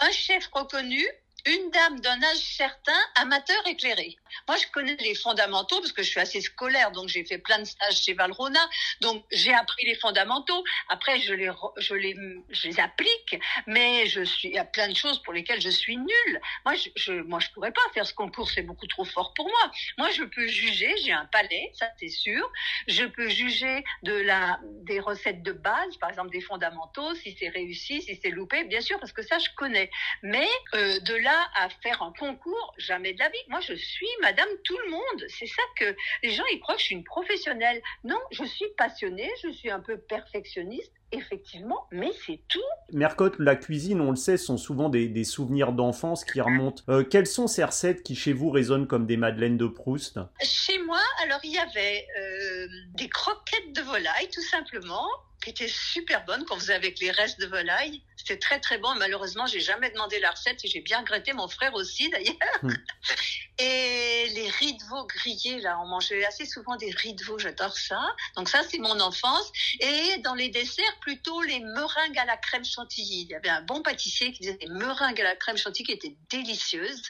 un 0.00 0.10
chef 0.10 0.48
reconnu. 0.52 1.04
Une 1.50 1.70
dame 1.72 1.98
d'un 1.98 2.22
âge 2.22 2.36
certain, 2.36 3.00
amateur 3.16 3.66
éclairé. 3.66 4.16
Moi, 4.46 4.56
je 4.56 4.68
connais 4.68 4.94
les 5.00 5.16
fondamentaux 5.16 5.80
parce 5.80 5.90
que 5.90 6.00
je 6.04 6.08
suis 6.08 6.20
assez 6.20 6.40
scolaire, 6.40 6.92
donc 6.92 7.08
j'ai 7.08 7.24
fait 7.24 7.38
plein 7.38 7.58
de 7.58 7.64
stages 7.64 8.02
chez 8.02 8.14
Valrhona, 8.14 8.60
donc 9.00 9.24
j'ai 9.32 9.52
appris 9.52 9.84
les 9.84 9.96
fondamentaux. 9.96 10.62
Après, 10.88 11.18
je 11.18 11.34
les, 11.34 11.50
je 11.78 11.94
les, 11.94 12.78
applique, 12.78 13.40
mais 13.66 14.06
je 14.06 14.22
suis, 14.22 14.46
il 14.46 14.54
y 14.54 14.58
a 14.58 14.64
plein 14.64 14.88
de 14.88 14.94
choses 14.94 15.20
pour 15.24 15.32
lesquelles 15.32 15.60
je 15.60 15.70
suis 15.70 15.96
nulle. 15.96 16.40
Moi, 16.64 16.76
je, 16.76 16.88
je, 16.94 17.14
je 17.14 17.50
pourrais 17.52 17.72
pas 17.72 17.80
faire 17.94 18.06
ce 18.06 18.14
concours, 18.14 18.48
c'est 18.48 18.62
beaucoup 18.62 18.86
trop 18.86 19.04
fort 19.04 19.34
pour 19.34 19.48
moi. 19.48 19.72
Moi, 19.98 20.08
je 20.12 20.22
peux 20.22 20.46
juger, 20.46 20.94
j'ai 20.98 21.12
un 21.12 21.26
palais, 21.26 21.72
ça 21.74 21.88
c'est 21.98 22.10
sûr. 22.10 22.48
Je 22.86 23.04
peux 23.06 23.28
juger 23.28 23.82
de 24.04 24.12
la, 24.12 24.60
des 24.84 25.00
recettes 25.00 25.42
de 25.42 25.52
base, 25.52 25.96
par 25.96 26.10
exemple 26.10 26.30
des 26.30 26.42
fondamentaux, 26.42 27.12
si 27.16 27.36
c'est 27.40 27.48
réussi, 27.48 28.02
si 28.02 28.20
c'est 28.22 28.30
loupé, 28.30 28.62
bien 28.64 28.80
sûr, 28.80 29.00
parce 29.00 29.12
que 29.12 29.22
ça, 29.22 29.40
je 29.40 29.48
connais. 29.56 29.90
Mais 30.22 30.48
euh, 30.74 31.00
de 31.00 31.14
là 31.16 31.39
à 31.56 31.68
faire 31.82 32.02
un 32.02 32.12
concours, 32.18 32.74
jamais 32.78 33.12
de 33.14 33.18
la 33.18 33.28
vie. 33.28 33.38
Moi, 33.48 33.60
je 33.60 33.74
suis 33.74 34.08
Madame 34.20 34.48
Tout 34.64 34.78
le 34.84 34.90
Monde. 34.90 35.24
C'est 35.28 35.46
ça 35.46 35.62
que 35.78 35.96
les 36.22 36.30
gens, 36.30 36.44
ils 36.52 36.60
croient 36.60 36.74
que 36.74 36.80
je 36.80 36.86
suis 36.86 36.94
une 36.96 37.04
professionnelle. 37.04 37.80
Non, 38.04 38.18
je 38.30 38.44
suis 38.44 38.68
passionnée, 38.76 39.30
je 39.42 39.50
suis 39.50 39.70
un 39.70 39.80
peu 39.80 39.98
perfectionniste, 39.98 40.92
effectivement, 41.12 41.86
mais 41.90 42.10
c'est 42.24 42.40
tout. 42.48 42.60
Mercotte, 42.92 43.38
la 43.38 43.56
cuisine, 43.56 44.00
on 44.00 44.10
le 44.10 44.16
sait, 44.16 44.36
sont 44.36 44.56
souvent 44.56 44.88
des, 44.88 45.08
des 45.08 45.24
souvenirs 45.24 45.72
d'enfance 45.72 46.24
qui 46.24 46.40
remontent. 46.40 46.82
Euh, 46.88 47.04
quelles 47.04 47.26
sont 47.26 47.46
ces 47.46 47.64
recettes 47.64 48.02
qui 48.02 48.14
chez 48.14 48.32
vous 48.32 48.50
résonnent 48.50 48.86
comme 48.86 49.06
des 49.06 49.16
madeleines 49.16 49.56
de 49.56 49.66
Proust? 49.66 50.20
Chez 50.42 50.78
moi, 50.82 51.00
alors 51.24 51.40
il 51.44 51.52
y 51.52 51.58
avait 51.58 52.06
euh, 52.18 52.66
des 52.94 53.08
croquettes 53.08 53.74
de 53.74 53.82
volaille, 53.82 54.28
tout 54.32 54.42
simplement, 54.42 55.06
qui 55.42 55.50
étaient 55.50 55.68
super 55.68 56.24
bonnes 56.24 56.44
qu'on 56.44 56.58
faisait 56.58 56.74
avec 56.74 56.98
les 57.00 57.10
restes 57.10 57.40
de 57.40 57.46
volaille. 57.46 58.02
C'était 58.16 58.38
très 58.38 58.60
très 58.60 58.78
bon. 58.78 58.94
Malheureusement, 58.96 59.46
j'ai 59.46 59.60
jamais 59.60 59.90
demandé 59.90 60.20
la 60.20 60.30
recette 60.30 60.64
et 60.64 60.68
j'ai 60.68 60.80
bien 60.80 61.00
regretté 61.00 61.32
mon 61.32 61.48
frère 61.48 61.74
aussi 61.74 62.10
d'ailleurs. 62.10 62.36
Hmm. 62.62 62.74
Et 63.62 64.30
les 64.30 64.48
riz 64.48 64.72
de 64.72 64.82
veau 64.84 65.04
grillés, 65.04 65.60
là, 65.60 65.78
on 65.82 65.86
mangeait 65.86 66.24
assez 66.24 66.46
souvent 66.46 66.76
des 66.76 66.90
riz 66.92 67.12
de 67.12 67.22
veau, 67.24 67.38
j'adore 67.38 67.76
ça. 67.76 68.00
Donc 68.34 68.48
ça, 68.48 68.62
c'est 68.66 68.78
mon 68.78 68.98
enfance. 69.00 69.52
Et 69.80 70.16
dans 70.20 70.34
les 70.34 70.48
desserts, 70.48 70.96
plutôt 71.00 71.42
les 71.42 71.60
meringues 71.60 72.18
à 72.18 72.24
la 72.24 72.38
crème 72.38 72.64
chantilly. 72.64 73.22
Il 73.22 73.28
y 73.28 73.34
avait 73.34 73.50
un 73.50 73.60
bon 73.60 73.82
pâtissier 73.82 74.32
qui 74.32 74.44
faisait 74.44 74.56
des 74.56 74.68
meringues 74.68 75.20
à 75.20 75.24
la 75.24 75.36
crème 75.36 75.58
chantilly 75.58 75.84
qui 75.84 75.92
étaient 75.92 76.16
délicieuses. 76.30 77.02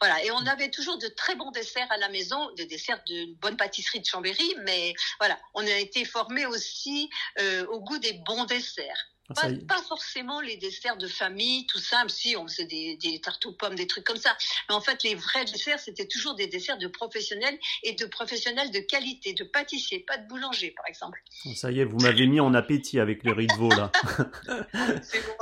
Voilà. 0.00 0.22
Et 0.22 0.30
on 0.30 0.46
avait 0.46 0.70
toujours 0.70 0.98
de 0.98 1.08
très 1.08 1.34
bons 1.34 1.50
desserts 1.50 1.90
à 1.90 1.96
la 1.96 2.08
maison, 2.10 2.48
des 2.54 2.66
desserts 2.66 3.02
de 3.08 3.34
bonne 3.40 3.56
pâtisserie 3.56 3.98
de 3.98 4.06
Chambéry, 4.06 4.54
mais 4.64 4.94
voilà, 5.18 5.36
on 5.54 5.66
a 5.66 5.78
été 5.78 6.04
formés 6.04 6.46
aussi 6.46 7.10
euh, 7.40 7.66
au 7.70 7.80
goût 7.80 7.98
des 7.98 8.14
bons 8.26 8.44
desserts. 8.44 9.08
Ah, 9.36 9.48
Pas, 9.68 9.82
forcément 9.82 10.40
les 10.40 10.56
desserts 10.56 10.96
de 10.96 11.06
famille, 11.06 11.66
tout 11.66 11.78
simple. 11.78 12.10
Si, 12.10 12.34
on 12.34 12.48
faisait 12.48 12.64
des, 12.64 12.96
des 12.96 13.20
tartes 13.20 13.44
aux 13.44 13.52
pommes, 13.52 13.74
des 13.74 13.86
trucs 13.86 14.04
comme 14.04 14.16
ça. 14.16 14.34
Mais 14.68 14.74
en 14.74 14.80
fait, 14.80 15.02
les 15.02 15.14
vrais 15.14 15.44
desserts, 15.44 15.78
c'était 15.78 16.06
toujours 16.06 16.34
des 16.34 16.46
desserts 16.46 16.78
de 16.78 16.86
professionnels 16.86 17.58
et 17.82 17.92
de 17.92 18.06
professionnels 18.06 18.70
de 18.70 18.80
qualité, 18.80 19.34
de 19.34 19.44
pâtissiers, 19.44 20.00
pas 20.00 20.16
de 20.16 20.26
boulanger, 20.28 20.70
par 20.70 20.86
exemple. 20.86 21.22
Ça 21.54 21.70
y 21.70 21.80
est, 21.80 21.84
vous 21.84 21.98
m'avez 21.98 22.26
mis 22.26 22.40
en 22.40 22.54
appétit 22.54 23.00
avec 23.00 23.22
les 23.22 23.32
riz 23.32 23.48
de 23.48 23.54
veau 23.54 23.68
là. 23.68 23.92
C'est 25.02 25.20
bon. 25.26 25.36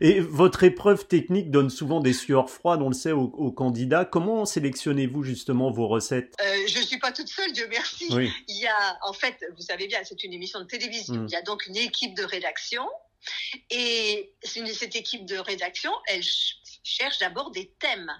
Et 0.00 0.20
votre 0.20 0.64
épreuve 0.64 1.06
technique 1.06 1.50
donne 1.50 1.70
souvent 1.70 2.00
des 2.00 2.12
sueurs 2.12 2.50
froides, 2.50 2.82
on 2.82 2.88
le 2.88 2.94
sait, 2.94 3.12
aux, 3.12 3.32
aux 3.34 3.52
candidats. 3.52 4.04
Comment 4.04 4.44
sélectionnez-vous 4.44 5.22
justement 5.22 5.70
vos 5.70 5.88
recettes? 5.88 6.34
Euh, 6.40 6.66
je 6.66 6.80
suis 6.80 6.98
pas 6.98 7.12
toute 7.12 7.28
seule, 7.28 7.52
Dieu 7.52 7.66
merci. 7.70 8.06
Oui. 8.10 8.30
Il 8.48 8.60
y 8.60 8.66
a, 8.66 8.98
en 9.02 9.12
fait, 9.12 9.36
vous 9.56 9.62
savez 9.62 9.86
bien, 9.86 10.00
c'est 10.04 10.22
une 10.24 10.32
émission 10.32 10.60
de 10.60 10.66
télévision. 10.66 11.14
Mm. 11.14 11.26
Il 11.28 11.32
y 11.32 11.36
a 11.36 11.42
donc 11.42 11.66
une 11.66 11.76
équipe 11.76 12.16
de 12.16 12.24
rédaction. 12.24 12.86
Et 13.70 14.32
cette 14.42 14.96
équipe 14.96 15.26
de 15.26 15.36
rédaction, 15.36 15.92
elle 16.08 16.24
cherche 16.82 17.18
d'abord 17.18 17.50
des 17.50 17.72
thèmes. 17.78 18.10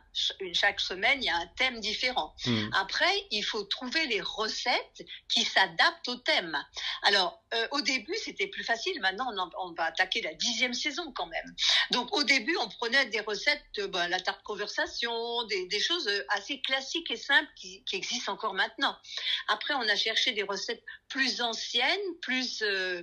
Chaque 0.55 0.81
semaine, 0.81 1.23
il 1.23 1.27
y 1.27 1.31
a 1.31 1.37
un 1.37 1.47
thème 1.57 1.81
différent. 1.81 2.35
Hmm. 2.47 2.69
Après, 2.75 3.13
il 3.31 3.43
faut 3.43 3.65
trouver 3.65 4.07
les 4.07 4.21
recettes 4.21 5.03
qui 5.29 5.45
s'adaptent 5.45 6.09
au 6.09 6.17
thème. 6.17 6.57
Alors, 7.03 7.43
euh, 7.55 7.67
au 7.73 7.81
début, 7.81 8.15
c'était 8.17 8.47
plus 8.47 8.65
facile. 8.65 8.99
Maintenant, 9.01 9.27
on, 9.33 9.39
en- 9.39 9.51
on 9.69 9.73
va 9.75 9.85
attaquer 9.85 10.23
la 10.23 10.35
dixième 10.35 10.75
saison 10.75 11.13
quand 11.13 11.27
même. 11.27 11.55
Donc, 11.91 12.15
au 12.17 12.23
début, 12.25 12.57
on 12.59 12.69
prenait 12.69 13.07
des 13.07 13.21
recettes, 13.21 13.65
euh, 13.79 13.89
ben, 13.89 14.09
la 14.09 14.21
tarte 14.21 14.43
conversation, 14.43 15.45
des, 15.45 15.67
des 15.67 15.81
choses 15.81 16.07
euh, 16.09 16.25
assez 16.31 16.61
classiques 16.63 17.11
et 17.11 17.17
simples 17.17 17.51
qui, 17.57 17.85
qui 17.85 17.97
existent 17.97 18.33
encore 18.33 18.55
maintenant. 18.55 18.97
Après, 19.49 19.75
on 19.75 19.89
a 19.89 19.97
cherché 19.97 20.33
des 20.33 20.43
recettes 20.45 20.83
plus 21.09 21.41
anciennes, 21.43 22.01
plus 22.21 22.63
euh, 22.63 23.03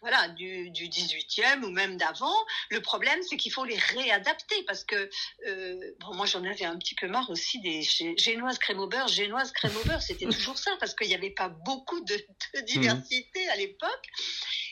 voilà 0.00 0.28
du, 0.28 0.70
du 0.70 0.88
18e 0.88 1.62
ou 1.64 1.70
même 1.70 1.96
d'avant. 1.96 2.34
Le 2.70 2.80
problème, 2.80 3.18
c'est 3.28 3.36
qu'il 3.36 3.52
faut 3.52 3.64
les 3.64 3.76
réadapter 3.78 4.62
parce 4.66 4.84
que 4.84 5.08
euh, 5.46 5.90
bon, 6.00 6.14
moi, 6.14 6.26
j'en 6.26 6.44
avais 6.44 6.64
un 6.64 6.76
petit 6.78 6.94
peu 6.94 7.08
marre 7.08 7.30
aussi 7.30 7.60
des 7.60 7.80
gé- 7.82 8.18
génoises 8.18 8.58
crème 8.58 8.80
au 8.80 8.86
beurre, 8.86 9.08
génoises 9.08 9.52
crème 9.52 9.76
au 9.76 9.84
beurre. 9.84 10.02
C'était 10.02 10.26
toujours 10.26 10.58
ça 10.58 10.70
parce 10.80 10.94
qu'il 10.94 11.08
n'y 11.08 11.14
avait 11.14 11.30
pas 11.30 11.48
beaucoup 11.48 12.00
de, 12.00 12.14
de 12.54 12.60
diversité 12.62 13.48
à 13.48 13.56
l'époque. 13.56 14.06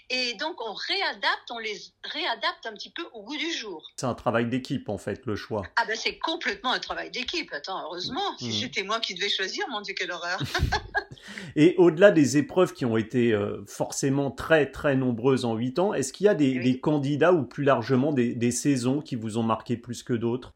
Et 0.09 0.35
donc, 0.35 0.61
on 0.61 0.73
réadapte, 0.73 1.51
on 1.51 1.59
les 1.59 1.77
réadapte 2.05 2.65
un 2.67 2.73
petit 2.75 2.91
peu 2.91 3.03
au 3.13 3.23
goût 3.25 3.37
du 3.37 3.51
jour. 3.53 3.85
C'est 3.97 4.07
un 4.07 4.15
travail 4.15 4.47
d'équipe 4.47 4.89
en 4.89 4.99
fait, 4.99 5.27
le 5.27 5.35
choix. 5.35 5.63
Ah 5.77 5.85
ben, 5.85 5.97
c'est 5.97 6.19
complètement 6.19 6.71
un 6.73 6.79
travail 6.79 7.11
d'équipe. 7.11 7.53
Attends, 7.53 7.83
heureusement, 7.85 8.37
si 8.39 8.47
Mhm. 8.49 8.53
c'était 8.53 8.83
moi 8.85 9.01
qui 9.01 9.15
devais 9.15 9.29
choisir, 9.29 9.69
mon 9.69 9.81
Dieu, 9.81 9.95
quelle 9.95 10.13
horreur. 10.13 10.39
Et 11.57 11.75
au-delà 11.79 12.13
des 12.13 12.37
épreuves 12.37 12.73
qui 12.73 12.85
ont 12.85 12.97
été 12.97 13.33
euh, 13.33 13.65
forcément 13.67 14.31
très 14.31 14.71
très 14.71 14.95
nombreuses 14.95 15.45
en 15.45 15.55
8 15.55 15.79
ans, 15.81 15.93
est-ce 15.93 16.13
qu'il 16.13 16.27
y 16.27 16.29
a 16.29 16.35
des, 16.35 16.59
Oui. 16.59 16.73
des 16.73 16.81
candidats 16.81 17.33
ou 17.33 17.43
plus 17.45 17.65
largement 17.65 18.13
des, 18.13 18.35
des 18.35 18.53
saisons 18.53 19.01
qui 19.01 19.17
vous 19.17 19.39
ont 19.39 19.43
marqué 19.43 19.77
plus 19.77 20.03
que 20.05 20.13
d'autres? 20.13 20.53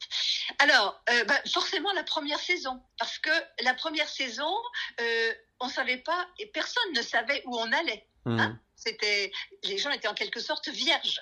Alors, 0.60 1.02
euh, 1.10 1.24
bah, 1.24 1.34
forcément 1.52 1.92
la 1.94 2.02
première 2.04 2.38
saison, 2.38 2.80
parce 2.98 3.18
que 3.18 3.30
la 3.64 3.74
première 3.74 4.08
saison, 4.08 4.50
euh, 5.00 5.32
on 5.60 5.68
savait 5.68 5.96
pas, 5.98 6.26
et 6.38 6.46
personne 6.46 6.92
ne 6.94 7.02
savait 7.02 7.42
où 7.46 7.56
on 7.58 7.72
allait. 7.72 8.06
Hmm. 8.26 8.38
Ah. 8.38 8.52
C'était, 8.84 9.30
les 9.64 9.78
gens 9.78 9.90
étaient 9.90 10.08
en 10.08 10.14
quelque 10.14 10.40
sorte 10.40 10.68
vierges. 10.68 11.20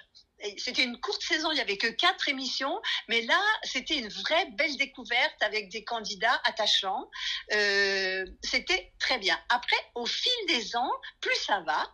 C'était 0.57 0.85
une 0.85 1.01
courte 1.01 1.23
saison, 1.23 1.51
il 1.51 1.59
y 1.59 1.61
avait 1.61 1.77
que 1.77 1.89
quatre 1.89 2.29
émissions, 2.29 2.81
mais 3.09 3.23
là, 3.23 3.41
c'était 3.65 3.99
une 3.99 4.09
vraie 4.09 4.47
belle 4.53 4.77
découverte 4.77 5.35
avec 5.43 5.69
des 5.69 5.83
candidats 5.83 6.41
attachants. 6.45 7.11
Euh, 7.53 8.25
c'était 8.45 8.93
très 9.01 9.19
bien. 9.19 9.37
Après, 9.49 9.77
au 9.97 10.07
fil 10.07 10.31
des 10.47 10.77
ans, 10.77 10.93
plus 11.21 11.35
ça 11.45 11.61
va, 11.67 11.91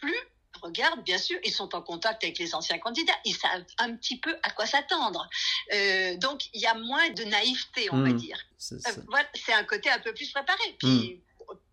plus 0.00 0.16
regarde, 0.60 1.04
bien 1.04 1.18
sûr, 1.18 1.38
ils 1.44 1.52
sont 1.52 1.72
en 1.74 1.82
contact 1.82 2.24
avec 2.24 2.38
les 2.38 2.54
anciens 2.54 2.78
candidats, 2.78 3.18
ils 3.24 3.36
savent 3.36 3.64
un 3.78 3.94
petit 3.96 4.18
peu 4.18 4.36
à 4.42 4.50
quoi 4.50 4.66
s'attendre. 4.66 5.28
Euh, 5.72 6.16
donc, 6.16 6.46
il 6.52 6.60
y 6.62 6.66
a 6.66 6.74
moins 6.74 7.10
de 7.10 7.22
naïveté, 7.24 7.88
on 7.92 8.02
va 8.02 8.08
Mm. 8.10 8.16
dire. 8.16 8.38
C'est- 8.58 8.84
Euh, 8.88 9.02
voilà, 9.08 9.28
c'est 9.34 9.52
un 9.52 9.64
côté 9.64 9.88
un 9.90 9.98
peu 10.00 10.12
plus 10.14 10.30
préparé. 10.32 10.76
Puis, 10.80 11.22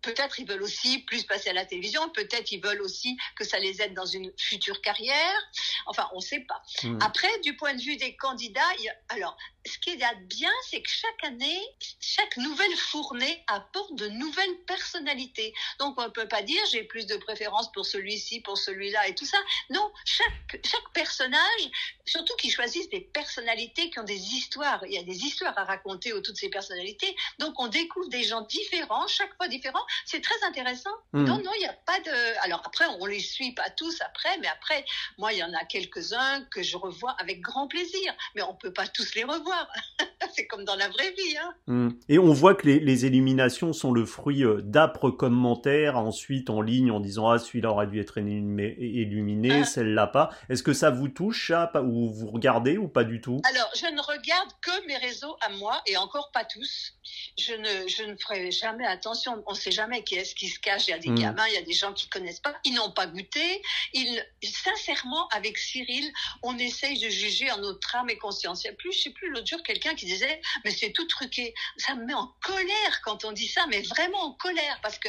peut-être 0.02 0.38
ils 0.38 0.46
veulent 0.46 0.62
aussi 0.62 0.98
plus 1.00 1.24
passer 1.24 1.50
à 1.50 1.52
la 1.52 1.64
télévision, 1.64 2.08
peut-être 2.10 2.52
ils 2.52 2.60
veulent 2.60 2.82
aussi 2.82 3.16
que 3.36 3.44
ça 3.44 3.58
les 3.58 3.80
aide 3.80 3.94
dans 3.94 4.06
une 4.06 4.32
future 4.36 4.80
carrière. 4.80 5.40
Enfin, 5.86 6.08
on 6.12 6.16
ne 6.16 6.22
sait 6.22 6.40
pas. 6.40 6.62
Hmm. 6.82 6.98
Après, 7.02 7.38
du 7.40 7.56
point 7.56 7.74
de 7.74 7.80
vue 7.80 7.96
des 7.96 8.16
candidats, 8.16 8.60
alors, 9.08 9.36
ce 9.64 9.78
qui 9.78 9.90
est 9.90 10.14
bien, 10.26 10.50
c'est 10.68 10.82
que 10.82 10.90
chaque 10.90 11.24
année, 11.24 11.62
chaque 12.00 12.36
nouvelle 12.36 12.76
fournée 12.76 13.44
apporte 13.46 13.94
de 13.94 14.08
nouvelles 14.08 14.58
personnalités. 14.66 15.54
Donc, 15.78 15.98
on 16.00 16.04
ne 16.04 16.08
peut 16.08 16.26
pas 16.26 16.42
dire 16.42 16.60
j'ai 16.70 16.82
plus 16.82 17.06
de 17.06 17.16
préférence 17.16 17.70
pour 17.72 17.86
celui-ci, 17.86 18.40
pour 18.40 18.58
celui-là 18.58 19.06
et 19.08 19.14
tout 19.14 19.24
ça. 19.24 19.38
Non, 19.70 19.92
chaque, 20.04 20.60
chaque 20.64 20.92
personnage, 20.92 21.70
surtout 22.04 22.34
qu'ils 22.36 22.52
choisissent 22.52 22.88
des 22.90 23.00
personnalités 23.00 23.90
qui 23.90 23.98
ont 24.00 24.04
des 24.04 24.34
histoires. 24.34 24.84
Il 24.86 24.94
y 24.94 24.98
a 24.98 25.04
des 25.04 25.24
histoires 25.24 25.56
à 25.56 25.64
raconter 25.64 26.12
autour 26.12 26.34
de 26.34 26.38
ces 26.38 26.50
personnalités. 26.50 27.14
Donc, 27.38 27.54
on 27.58 27.68
découvre 27.68 28.08
des 28.08 28.24
gens 28.24 28.42
différents, 28.42 29.06
chaque 29.06 29.34
fois 29.36 29.48
différents. 29.48 29.84
C'est 30.06 30.20
très 30.20 30.42
intéressant. 30.46 30.90
Hmm. 31.12 31.24
Non, 31.24 31.38
non, 31.38 31.50
il 31.56 31.60
n'y 31.60 31.66
a 31.66 31.76
pas 31.86 31.98
de. 32.00 32.44
Alors, 32.44 32.62
après, 32.66 32.84
on 33.00 33.06
les 33.06 33.20
suit 33.20 33.52
pas 33.52 33.70
tous 33.70 34.00
après, 34.00 34.38
mais 34.40 34.48
après, 34.48 34.84
moi, 35.18 35.32
il 35.32 35.38
y 35.38 35.44
en 35.44 35.52
a 35.52 35.64
quelques-uns 35.64 36.44
que 36.50 36.62
je 36.62 36.76
revois 36.76 37.14
avec 37.18 37.40
grand 37.40 37.68
plaisir. 37.68 38.12
Mais 38.34 38.42
on 38.42 38.54
peut 38.54 38.72
pas 38.72 38.86
tous 38.86 39.14
les 39.14 39.24
revoir. 39.24 39.68
c'est 40.34 40.46
comme 40.46 40.64
dans 40.64 40.76
la 40.76 40.88
vraie 40.88 41.10
vie. 41.10 41.36
Hein. 41.36 41.54
Hmm. 41.66 41.90
Et 42.08 42.18
on 42.18 42.32
voit 42.32 42.54
que 42.54 42.66
les, 42.66 43.04
éliminations 43.04 43.72
sont 43.72 43.92
le 43.92 44.04
fruit 44.04 44.44
euh, 44.44 44.60
d'âpres 44.62 45.10
commentaires, 45.10 45.96
ensuite 45.96 46.50
en 46.50 46.60
ligne 46.60 46.90
en 46.90 47.00
disant 47.00 47.30
Ah, 47.30 47.38
celui-là 47.38 47.70
aurait 47.70 47.86
dû 47.86 48.00
être 48.00 48.18
éliminé, 48.18 49.60
ah. 49.62 49.64
celle-là 49.64 50.06
pas. 50.06 50.30
Est-ce 50.48 50.62
que 50.62 50.72
ça 50.72 50.90
vous 50.90 51.08
touche, 51.08 51.48
ça, 51.48 51.70
ou 51.82 52.10
vous 52.10 52.28
regardez 52.28 52.78
ou 52.78 52.88
pas 52.88 53.04
du 53.04 53.20
tout? 53.20 53.40
Alors, 53.50 53.70
je 53.74 53.86
ne 53.86 54.00
regarde 54.00 54.50
que 54.60 54.86
mes 54.86 54.96
réseaux 54.96 55.36
à 55.40 55.50
moi, 55.50 55.80
et 55.86 55.96
encore 55.96 56.30
pas 56.32 56.44
tous. 56.44 56.94
Je 57.38 57.54
ne, 57.54 57.88
je 57.88 58.04
ne 58.04 58.16
ferai 58.16 58.50
jamais 58.50 58.86
attention. 58.86 59.42
On 59.46 59.52
ne 59.52 59.56
sait 59.56 59.70
jamais 59.70 59.81
qui 60.04 60.14
est-ce 60.14 60.34
qui 60.34 60.48
se 60.48 60.58
cache. 60.58 60.88
Il 60.88 60.90
y 60.90 60.94
a 60.94 60.98
des 60.98 61.10
hmm. 61.10 61.18
gamins, 61.18 61.46
il 61.48 61.54
y 61.54 61.58
a 61.58 61.62
des 61.62 61.72
gens 61.72 61.92
qui 61.92 62.08
connaissent 62.08 62.40
pas, 62.40 62.54
ils 62.64 62.74
n'ont 62.74 62.90
pas 62.90 63.06
goûté. 63.06 63.62
Ils, 63.92 64.24
sincèrement, 64.42 65.28
avec 65.28 65.58
Cyril, 65.58 66.12
on 66.42 66.56
essaye 66.58 66.98
de 66.98 67.08
juger 67.08 67.50
en 67.50 67.58
notre 67.58 67.94
âme 67.96 68.10
et 68.10 68.18
conscience. 68.18 68.64
Il 68.64 68.68
y 68.68 68.70
a 68.70 68.74
plus, 68.74 68.92
je 68.92 69.02
sais 69.02 69.10
plus, 69.10 69.30
l'autre 69.30 69.46
jour, 69.46 69.62
quelqu'un 69.62 69.94
qui 69.94 70.06
disait, 70.06 70.40
mais 70.64 70.70
c'est 70.70 70.92
tout 70.92 71.06
truqué. 71.06 71.54
Ça 71.76 71.94
me 71.94 72.04
met 72.04 72.14
en 72.14 72.32
colère 72.42 73.00
quand 73.04 73.24
on 73.24 73.32
dit 73.32 73.48
ça, 73.48 73.64
mais 73.68 73.82
vraiment 73.82 74.22
en 74.22 74.32
colère, 74.32 74.78
parce 74.82 74.98
que 74.98 75.08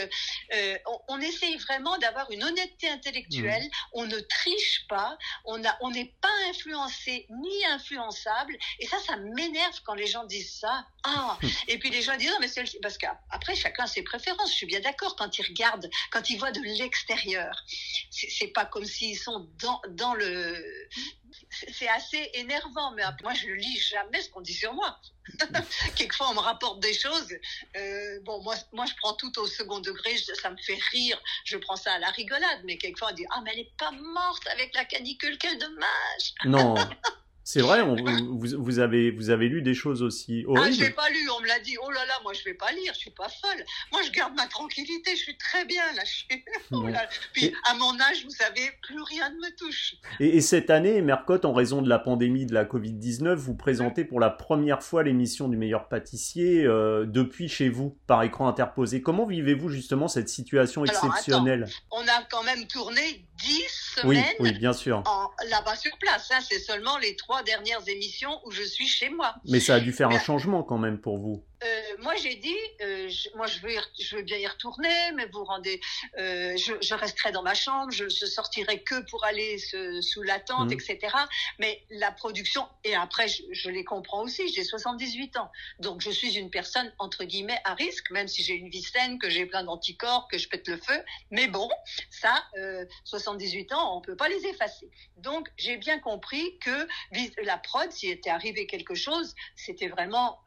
euh, 0.54 0.78
on, 1.08 1.20
essaye 1.20 1.56
vraiment 1.58 1.98
d'avoir 2.00 2.30
une 2.32 2.44
honnêteté 2.44 2.90
intellectuelle. 2.90 3.64
Mmh. 3.64 3.94
On 3.94 4.06
ne 4.06 4.20
triche 4.20 4.86
pas. 4.90 5.18
On 5.46 5.64
a, 5.64 5.78
on 5.82 5.92
n'est 5.92 6.14
pas 6.22 6.34
influencé 6.50 7.28
ni 7.30 7.66
influençable. 7.66 8.58
Et 8.80 8.88
ça, 8.88 8.98
ça 9.06 9.16
m'énerve 9.18 9.80
quand 9.86 9.94
les 9.94 10.08
gens 10.08 10.26
disent 10.26 10.60
ça. 10.60 10.86
Ah. 11.04 11.38
Mmh. 11.42 11.48
Et 11.70 11.78
puis 11.80 11.90
les 11.90 12.02
gens 12.02 12.18
disent, 12.18 12.32
non, 12.32 12.38
mais 12.42 12.48
c'est 12.48 12.64
parce 12.82 12.98
qu'après 12.98 13.56
chacun 13.56 13.88
ses 13.88 14.04
préférences. 14.04 14.54
Suis 14.64 14.70
bien 14.70 14.80
d'accord 14.80 15.18
quand 15.18 15.38
ils 15.38 15.46
regardent, 15.46 15.90
quand 16.10 16.30
ils 16.30 16.40
voient 16.40 16.54
de 16.54 16.62
l'extérieur. 16.62 17.54
C'est 18.10 18.48
pas 18.48 18.66
comme 18.66 18.86
s'ils 18.86 19.20
sont 19.20 19.50
dans, 19.60 19.82
dans 19.90 20.14
le 20.14 20.56
c'est 21.68 21.90
assez 21.90 22.30
énervant, 22.34 22.92
mais 22.94 23.04
moi 23.24 23.34
je 23.34 23.50
ne 23.50 23.56
lis 23.56 23.78
jamais 23.78 24.22
ce 24.22 24.30
qu'on 24.30 24.40
dit 24.40 24.54
sur 24.54 24.74
moi. 24.74 24.98
Quelquefois 25.98 26.30
on 26.30 26.36
me 26.36 26.40
rapporte 26.40 26.80
des 26.80 26.94
choses. 26.94 27.36
Euh, 27.76 28.22
bon, 28.22 28.42
moi, 28.42 28.56
moi 28.72 28.86
je 28.86 28.94
prends 29.02 29.16
tout 29.16 29.38
au 29.38 29.48
second 29.48 29.82
degré, 29.82 30.16
ça 30.18 30.50
me 30.50 30.56
fait 30.56 30.80
rire, 30.92 31.22
je 31.44 31.58
prends 31.58 31.76
ça 31.76 31.92
à 31.92 32.00
la 32.00 32.12
rigolade, 32.12 32.62
mais 32.64 32.78
quelquefois 32.78 33.10
on 33.12 33.16
dit 33.16 33.26
Ah, 33.32 33.42
mais 33.44 33.52
elle 33.52 33.58
n'est 33.58 33.74
pas 33.78 33.92
morte 33.92 34.48
avec 34.48 34.74
la 34.76 34.86
canicule, 34.86 35.38
quel 35.40 35.58
dommage 35.58 36.34
Non 36.46 36.76
C'est 37.44 37.62
vrai, 37.62 37.84
vous, 37.84 37.98
vous, 38.58 38.80
avez, 38.80 39.12
vous 39.12 39.30
avez 39.30 39.50
lu 39.50 39.62
des 39.62 39.74
choses 39.74 40.02
aussi 40.02 40.46
horribles. 40.48 40.68
Ah, 40.68 40.72
je 40.72 40.82
n'ai 40.82 40.90
pas 40.92 41.10
lu, 41.10 41.30
on 41.38 41.42
me 41.42 41.48
l'a 41.48 41.60
dit. 41.60 41.76
Oh 41.84 41.92
là 41.92 42.06
là, 42.06 42.14
moi 42.24 42.32
je 42.34 42.44
vais 42.46 42.54
pas 42.54 42.72
lire, 42.72 42.94
je 42.94 43.00
suis 43.00 43.12
pas 43.12 43.28
folle. 43.28 43.66
Moi 43.92 44.02
je 44.06 44.12
garde 44.12 44.34
ma 44.36 44.48
tranquillité, 44.48 45.12
je 45.12 45.22
suis 45.22 45.38
très 45.38 45.66
bien 45.66 45.84
là. 45.96 46.04
Oh 46.72 46.86
Puis 47.34 47.54
à 47.66 47.76
mon 47.76 48.00
âge, 48.00 48.24
vous 48.24 48.32
savez, 48.32 48.72
plus 48.82 49.02
rien 49.02 49.30
ne 49.30 49.36
me 49.36 49.56
touche. 49.56 49.96
Et, 50.20 50.42
cette 50.42 50.70
année, 50.70 51.02
Mercotte, 51.02 51.46
en 51.46 51.54
raison 51.54 51.82
de 51.82 51.90
la 51.90 52.00
pandémie 52.00 52.46
de 52.46 52.54
la 52.54 52.66
Covid-19, 52.66 53.36
vous 53.36 53.56
présentez 53.56 54.06
pour 54.06 54.20
la 54.20 54.30
première 54.30 54.82
fois 54.82 55.04
l'émission 55.04 55.48
du 55.50 55.58
meilleur 55.58 55.90
pâtissier 55.90 56.66
euh, 56.66 57.06
depuis 57.06 57.50
chez 57.50 57.70
vous, 57.70 57.98
par 58.08 58.24
écran 58.24 58.48
interposé. 58.48 59.02
Comment 59.02 59.26
vivez-vous 59.26 59.70
justement 59.70 60.08
cette 60.08 60.30
situation 60.30 60.86
exceptionnelle? 60.86 61.68
On 61.92 62.02
a 62.02 62.24
quand 62.30 62.44
même 62.44 62.66
tourné 62.68 63.26
semaines 63.70 64.26
oui, 64.40 64.54
bien 64.54 64.74
sûr. 64.74 65.04
là-bas 65.50 65.76
sur 65.76 65.98
place. 65.98 66.30
Hein. 66.32 66.40
C'est 66.48 66.60
seulement 66.60 66.98
les 66.98 67.16
trois 67.16 67.44
dernières 67.44 67.88
émissions 67.88 68.40
où 68.46 68.52
je 68.52 68.64
suis 68.64 68.88
chez 68.88 69.10
moi. 69.10 69.36
Mais 69.46 69.60
ça 69.60 69.76
a 69.76 69.80
dû 69.80 69.92
faire 69.92 70.10
un 70.10 70.20
changement 70.20 70.64
quand 70.64 70.78
même 70.78 71.00
pour 71.00 71.18
vous. 71.18 71.44
Euh, 71.64 71.82
moi, 72.00 72.16
j'ai 72.16 72.36
dit, 72.36 72.56
euh, 72.82 73.10
moi, 73.36 73.48
je 73.48 73.60
veux, 73.60 73.72
je 74.00 74.16
veux 74.16 74.22
bien 74.22 74.38
y 74.38 74.48
retourner, 74.48 75.12
mais 75.16 75.28
vous 75.28 75.44
rendez, 75.44 75.80
euh, 76.18 76.56
je, 76.58 76.94
resterai 76.94 77.32
dans 77.32 77.42
ma 77.42 77.54
chambre, 77.54 77.92
je, 77.92 78.10
je 78.10 78.26
sortirai 78.26 78.82
que 78.84 79.02
pour 79.10 79.24
aller 79.24 79.58
sous 80.02 80.24
la 80.24 80.40
tente, 80.40 80.70
mmh. 80.70 80.74
etc. 80.74 81.16
Mais 81.60 81.84
la 81.90 82.12
production, 82.12 82.68
et 82.84 82.96
après, 82.96 83.28
je, 83.28 83.70
les 83.70 83.84
comprends 83.84 84.24
aussi, 84.24 84.48
j'ai 84.54 84.64
78 84.64 85.38
ans, 85.38 85.50
donc 85.80 86.02
je 86.02 86.12
suis 86.12 86.38
une 86.38 86.50
personne 86.50 86.92
entre 87.00 87.24
guillemets 87.24 87.60
à 87.64 87.74
risque, 87.74 88.12
même 88.12 88.28
si 88.28 88.44
j'ai 88.44 88.54
une 88.54 88.70
vie 88.70 88.84
saine, 88.84 89.18
que 89.20 89.30
j'ai 89.30 89.46
plein 89.46 89.64
d'anticorps, 89.64 90.28
que 90.28 90.38
je 90.38 90.50
pète 90.50 90.68
le 90.68 90.78
feu. 90.78 91.04
Mais 91.32 91.48
bon, 91.48 91.70
ça, 92.10 92.44
78 93.06 93.74
ans, 93.74 93.98
on 93.98 94.02
peut 94.02 94.16
pas 94.16 94.30
les 94.30 94.46
effacer. 94.48 94.90
Donc, 95.18 95.50
j'ai 95.58 95.78
bien 95.78 96.00
compris 96.00 96.58
que 96.60 96.88
la 97.44 97.58
prod, 97.58 97.92
s'il 97.92 98.10
était 98.10 98.30
arrivé 98.30 98.68
quelque 98.68 98.96
chose, 98.96 99.34
c'était 99.56 99.88
vraiment 99.88 100.40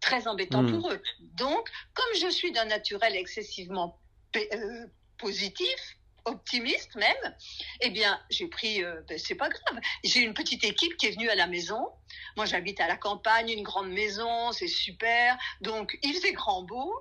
très 0.00 0.26
embêtant 0.26 0.47
Hmm. 0.50 0.80
pour 0.80 0.90
eux. 0.90 1.02
Donc, 1.20 1.68
comme 1.94 2.14
je 2.20 2.28
suis 2.30 2.52
d'un 2.52 2.66
naturel 2.66 3.16
excessivement 3.16 4.00
euh, 4.36 4.86
positif, 5.18 5.96
optimiste 6.24 6.94
même, 6.94 7.36
eh 7.80 7.90
bien, 7.90 8.20
j'ai 8.30 8.48
pris, 8.48 8.84
euh, 8.84 9.00
ben, 9.08 9.18
c'est 9.18 9.34
pas 9.34 9.48
grave. 9.48 9.80
J'ai 10.04 10.20
une 10.20 10.34
petite 10.34 10.64
équipe 10.64 10.96
qui 10.96 11.06
est 11.06 11.12
venue 11.12 11.30
à 11.30 11.34
la 11.34 11.46
maison. 11.46 11.88
Moi, 12.36 12.46
j'habite 12.46 12.80
à 12.80 12.86
la 12.86 12.96
campagne, 12.96 13.48
une 13.50 13.62
grande 13.62 13.90
maison, 13.90 14.52
c'est 14.52 14.68
super. 14.68 15.36
Donc, 15.60 15.98
il 16.02 16.14
faisait 16.14 16.32
grand 16.32 16.62
beau. 16.62 16.94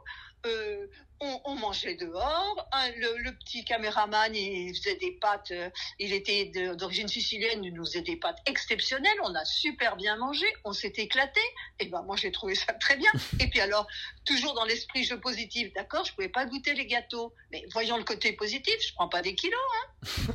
Euh, 0.45 0.87
on, 1.19 1.55
mangeait 1.55 1.95
dehors. 1.95 2.69
le, 2.97 3.31
petit 3.31 3.63
caméraman, 3.65 4.35
il 4.35 4.75
faisait 4.75 4.95
des 4.95 5.11
pâtes. 5.13 5.51
Euh, 5.51 5.69
il 5.99 6.13
était 6.13 6.45
d'origine 6.75 7.07
sicilienne, 7.07 7.63
il 7.63 7.73
nous 7.73 7.85
faisait 7.85 8.01
des 8.01 8.15
pâtes 8.15 8.39
exceptionnelles. 8.45 9.17
On 9.23 9.33
a 9.35 9.45
super 9.45 9.95
bien 9.95 10.15
mangé, 10.17 10.45
on 10.63 10.73
s'est 10.73 10.93
éclaté. 10.97 11.41
Et 11.79 11.87
ben 11.87 12.01
moi 12.03 12.15
j'ai 12.15 12.31
trouvé 12.31 12.55
ça 12.55 12.73
très 12.73 12.97
bien. 12.97 13.11
Et 13.39 13.47
puis 13.47 13.59
alors 13.59 13.87
toujours 14.25 14.53
dans 14.53 14.65
l'esprit 14.65 15.03
jeu 15.03 15.19
positif, 15.19 15.73
d'accord, 15.73 16.05
je 16.05 16.13
pouvais 16.13 16.29
pas 16.29 16.45
goûter 16.45 16.73
les 16.73 16.85
gâteaux, 16.85 17.33
mais 17.51 17.65
voyons 17.71 17.97
le 17.97 18.03
côté 18.03 18.33
positif, 18.33 18.75
je 18.79 18.93
prends 18.93 19.09
pas 19.09 19.21
des 19.21 19.35
kilos, 19.35 19.59
hein. 19.75 20.33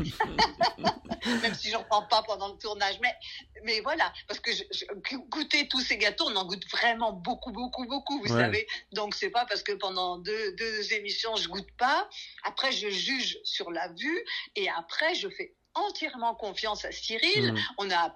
Même 1.43 1.55
si 1.55 1.71
j'en 1.71 1.85
prends 1.85 2.03
pas 2.03 2.23
pendant 2.25 2.49
le 2.49 2.59
tournage, 2.59 2.99
mais 3.01 3.15
mais 3.65 3.81
voilà, 3.81 4.13
parce 4.27 4.41
que 4.41 4.51
goûter 5.29 5.69
tous 5.69 5.81
ces 5.81 5.97
gâteaux, 5.97 6.25
on 6.29 6.37
en 6.37 6.45
goûte 6.47 6.69
vraiment 6.71 7.13
beaucoup, 7.13 7.53
beaucoup, 7.53 7.87
beaucoup, 7.87 8.21
vous 8.21 8.29
savez. 8.29 8.67
Donc 8.93 9.15
c'est 9.15 9.31
pas 9.31 9.47
parce 9.47 9.63
que 9.63 9.73
pendant 9.73 10.19
deux, 10.19 10.53
deux 10.57 10.72
émissions, 10.95 11.37
je 11.37 11.49
goûte 11.49 11.71
pas. 11.79 12.09
Après, 12.45 12.73
je 12.73 12.89
juge 12.89 13.39
sur 13.45 13.71
la 13.71 13.89
vue 13.89 14.25
et 14.57 14.69
après, 14.71 15.15
je 15.15 15.29
fais 15.29 15.55
entièrement 15.75 16.35
confiance 16.35 16.85
à 16.85 16.93
Cyril. 16.93 17.53
Mm. 17.53 17.59
On, 17.79 17.91
a 17.91 18.13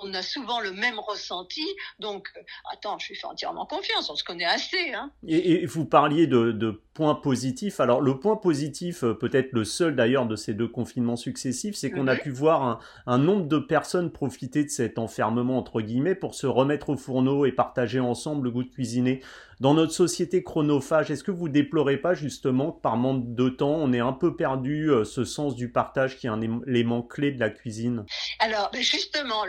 on 0.00 0.14
a 0.14 0.22
souvent 0.22 0.60
le 0.60 0.72
même 0.72 0.98
ressenti. 0.98 1.66
Donc, 1.98 2.28
euh, 2.36 2.40
attends, 2.72 2.98
je 2.98 3.08
lui 3.08 3.16
fais 3.16 3.26
entièrement 3.26 3.66
confiance. 3.66 4.10
On 4.10 4.16
se 4.16 4.24
connaît 4.24 4.44
assez. 4.44 4.92
Hein. 4.92 5.12
Et, 5.26 5.66
vous 5.66 5.84
parliez 5.84 6.26
de, 6.26 6.82
points 6.94 7.16
positifs. 7.16 7.80
Alors, 7.80 8.00
le 8.00 8.18
point 8.18 8.36
positif, 8.36 9.02
euh, 9.02 9.14
peut-être 9.14 9.52
le 9.52 9.64
seul 9.64 9.96
d'ailleurs 9.96 10.26
de 10.26 10.36
ces 10.36 10.54
deux 10.54 10.68
confinements 10.68 11.16
successifs, 11.16 11.74
c'est 11.74 11.90
qu'on 11.90 12.06
a 12.06 12.14
mhm. 12.14 12.20
pu 12.20 12.30
voir 12.30 12.80
un, 13.06 13.18
nombre 13.18 13.46
de 13.46 13.58
personnes 13.58 14.12
profiter 14.12 14.64
de 14.64 14.70
cet 14.70 14.98
enfermement, 14.98 15.58
entre 15.58 15.80
guillemets, 15.80 16.14
pour 16.14 16.34
se 16.34 16.46
remettre 16.46 16.90
au 16.90 16.96
fourneau 16.96 17.46
et 17.46 17.52
partager 17.52 18.00
ensemble 18.00 18.44
le 18.44 18.50
goût 18.52 18.62
de 18.62 18.70
cuisiner. 18.70 19.20
Dans 19.60 19.74
notre 19.74 19.92
société 19.92 20.42
chronophage, 20.42 21.10
est-ce 21.10 21.22
que 21.24 21.30
vous 21.30 21.48
déplorez 21.48 21.96
pas 21.96 22.14
justement 22.14 22.72
que 22.72 22.80
par 22.80 22.96
manque 22.96 23.34
de 23.34 23.48
temps, 23.48 23.74
on 23.74 23.92
ait 23.92 24.00
un 24.00 24.12
peu 24.12 24.36
perdu 24.36 24.90
euh, 24.90 25.04
ce 25.04 25.24
sens 25.24 25.54
du 25.54 25.70
partage 25.70 26.18
qui 26.18 26.26
est 26.26 26.30
un 26.30 26.40
élément 26.66 27.02
clé 27.02 27.32
de 27.32 27.40
la 27.40 27.50
cuisine? 27.50 28.04
Alors 28.40 28.70
justement, 28.74 29.44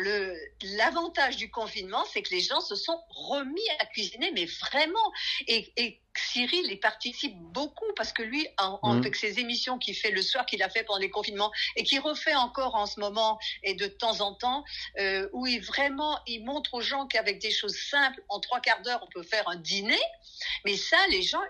l'avantage 0.78 1.38
du 1.38 1.50
confinement, 1.50 2.04
c'est 2.12 2.22
que 2.22 2.34
les 2.34 2.42
gens 2.42 2.62
se 2.62 2.76
sont 2.76 3.00
remis 3.10 3.68
à 3.80 3.86
cuisiner, 3.86 4.32
mais 4.34 4.46
vraiment. 4.46 5.12
Et, 5.48 5.74
et 5.78 6.02
Cyril 6.20 6.72
y 6.72 6.78
participe 6.78 7.38
beaucoup 7.38 7.86
parce 7.96 8.12
que 8.12 8.24
lui, 8.24 8.48
en, 8.58 8.80
mmh. 8.82 8.98
avec 8.98 9.16
ses 9.16 9.40
émissions 9.40 9.78
qu'il 9.78 9.96
fait 9.96 10.12
le 10.12 10.22
soir, 10.22 10.46
qu'il 10.46 10.62
a 10.64 10.70
fait 10.70 10.84
pendant 10.84 11.00
les 11.00 11.10
confinements 11.10 11.52
et 11.76 11.84
qu'il 11.84 12.00
refait 12.00 12.36
encore 12.36 12.76
en 12.76 12.86
ce 12.86 13.00
moment 13.00 13.40
et 13.64 13.74
de 13.76 13.88
temps 13.88 14.22
en 14.22 14.34
temps, 14.34 14.64
euh, 15.00 15.30
où 15.34 15.48
il 15.48 15.62
vraiment, 15.62 16.20
il 16.28 16.44
montre 16.44 16.74
aux 16.76 16.82
gens 16.82 17.08
qu'avec 17.08 17.40
des 17.40 17.52
choses 17.52 17.78
simples, 17.78 18.22
en 18.30 18.40
trois 18.40 18.60
quarts 18.60 18.82
d'heure, 18.82 19.02
on 19.04 19.10
peut 19.12 19.24
faire 19.24 19.48
un 19.48 19.56
dîner. 19.56 20.00
Mais 20.66 20.78
ça, 20.78 20.98
les 21.10 21.22
gens, 21.22 21.42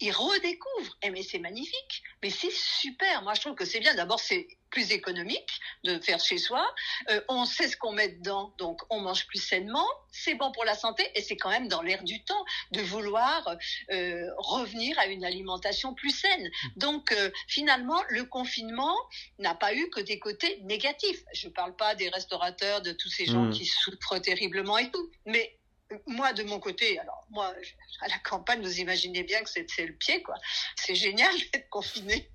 ils 0.00 0.12
redécouvrent. 0.12 0.96
Et 1.02 1.06
eh, 1.06 1.10
mais 1.10 1.22
c'est 1.22 1.38
magnifique, 1.38 2.02
mais 2.22 2.30
c'est 2.30 2.52
super. 2.52 3.22
Moi, 3.22 3.34
je 3.34 3.40
trouve 3.40 3.54
que 3.54 3.64
c'est 3.64 3.80
bien. 3.80 3.94
D'abord, 3.94 4.20
c'est 4.20 4.46
plus 4.72 4.90
économique 4.90 5.60
de 5.84 5.98
faire 6.00 6.18
chez 6.18 6.38
soi. 6.38 6.66
Euh, 7.10 7.20
on 7.28 7.44
sait 7.44 7.68
ce 7.68 7.76
qu'on 7.76 7.92
met 7.92 8.08
dedans, 8.08 8.52
donc 8.58 8.80
on 8.90 9.00
mange 9.00 9.26
plus 9.26 9.38
sainement. 9.42 9.86
C'est 10.10 10.34
bon 10.34 10.50
pour 10.50 10.64
la 10.64 10.74
santé 10.74 11.08
et 11.14 11.20
c'est 11.20 11.36
quand 11.36 11.50
même 11.50 11.68
dans 11.68 11.82
l'air 11.82 12.02
du 12.02 12.24
temps 12.24 12.44
de 12.72 12.80
vouloir 12.80 13.56
euh, 13.90 14.30
revenir 14.38 14.98
à 14.98 15.06
une 15.06 15.24
alimentation 15.24 15.94
plus 15.94 16.10
saine. 16.10 16.50
Donc 16.76 17.12
euh, 17.12 17.30
finalement, 17.46 18.02
le 18.08 18.24
confinement 18.24 18.96
n'a 19.38 19.54
pas 19.54 19.74
eu 19.74 19.88
que 19.90 20.00
des 20.00 20.18
côtés 20.18 20.58
négatifs. 20.62 21.22
Je 21.34 21.48
ne 21.48 21.52
parle 21.52 21.76
pas 21.76 21.94
des 21.94 22.08
restaurateurs, 22.08 22.80
de 22.80 22.92
tous 22.92 23.10
ces 23.10 23.26
gens 23.26 23.44
mmh. 23.44 23.50
qui 23.50 23.66
souffrent 23.66 24.18
terriblement 24.20 24.78
et 24.78 24.90
tout, 24.90 25.10
mais 25.26 25.58
moi, 26.06 26.32
de 26.32 26.42
mon 26.42 26.58
côté, 26.58 26.98
alors 26.98 27.24
moi, 27.30 27.54
à 28.00 28.08
la 28.08 28.18
campagne, 28.18 28.60
vous 28.62 28.80
imaginez 28.80 29.22
bien 29.22 29.42
que 29.42 29.50
c'est 29.50 29.86
le 29.86 29.94
pied, 29.94 30.22
quoi. 30.22 30.34
C'est 30.76 30.94
génial 30.94 31.32
d'être 31.52 31.68
confiné. 31.68 32.28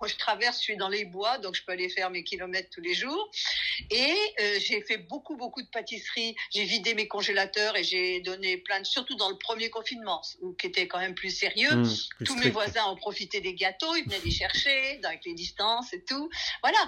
Moi, 0.00 0.08
je 0.08 0.16
traverse, 0.16 0.58
je 0.58 0.62
suis 0.62 0.76
dans 0.76 0.88
les 0.88 1.04
bois, 1.04 1.38
donc 1.38 1.54
je 1.54 1.64
peux 1.64 1.72
aller 1.72 1.88
faire 1.88 2.10
mes 2.10 2.24
kilomètres 2.24 2.70
tous 2.70 2.80
les 2.80 2.94
jours. 2.94 3.30
Et 3.90 4.14
euh, 4.40 4.58
j'ai 4.60 4.82
fait 4.82 4.98
beaucoup, 4.98 5.36
beaucoup 5.36 5.62
de 5.62 5.68
pâtisseries. 5.68 6.34
J'ai 6.50 6.64
vidé 6.64 6.94
mes 6.94 7.08
congélateurs 7.08 7.76
et 7.76 7.84
j'ai 7.84 8.20
donné 8.20 8.56
plein 8.58 8.80
de, 8.80 8.86
surtout 8.86 9.14
dans 9.16 9.30
le 9.30 9.36
premier 9.36 9.70
confinement, 9.70 10.22
qui 10.58 10.66
était 10.66 10.88
quand 10.88 10.98
même 10.98 11.14
plus 11.14 11.30
sérieux. 11.30 11.74
Mmh, 11.74 12.24
Tous 12.24 12.36
mes 12.36 12.50
voisins 12.50 12.86
ont 12.86 12.96
profité 12.96 13.40
des 13.40 13.54
gâteaux, 13.54 13.94
ils 13.96 14.04
venaient 14.04 14.20
les 14.24 14.30
chercher, 14.30 15.00
avec 15.04 15.24
les 15.24 15.34
distances 15.34 15.92
et 15.92 16.02
tout. 16.04 16.28
Voilà. 16.62 16.78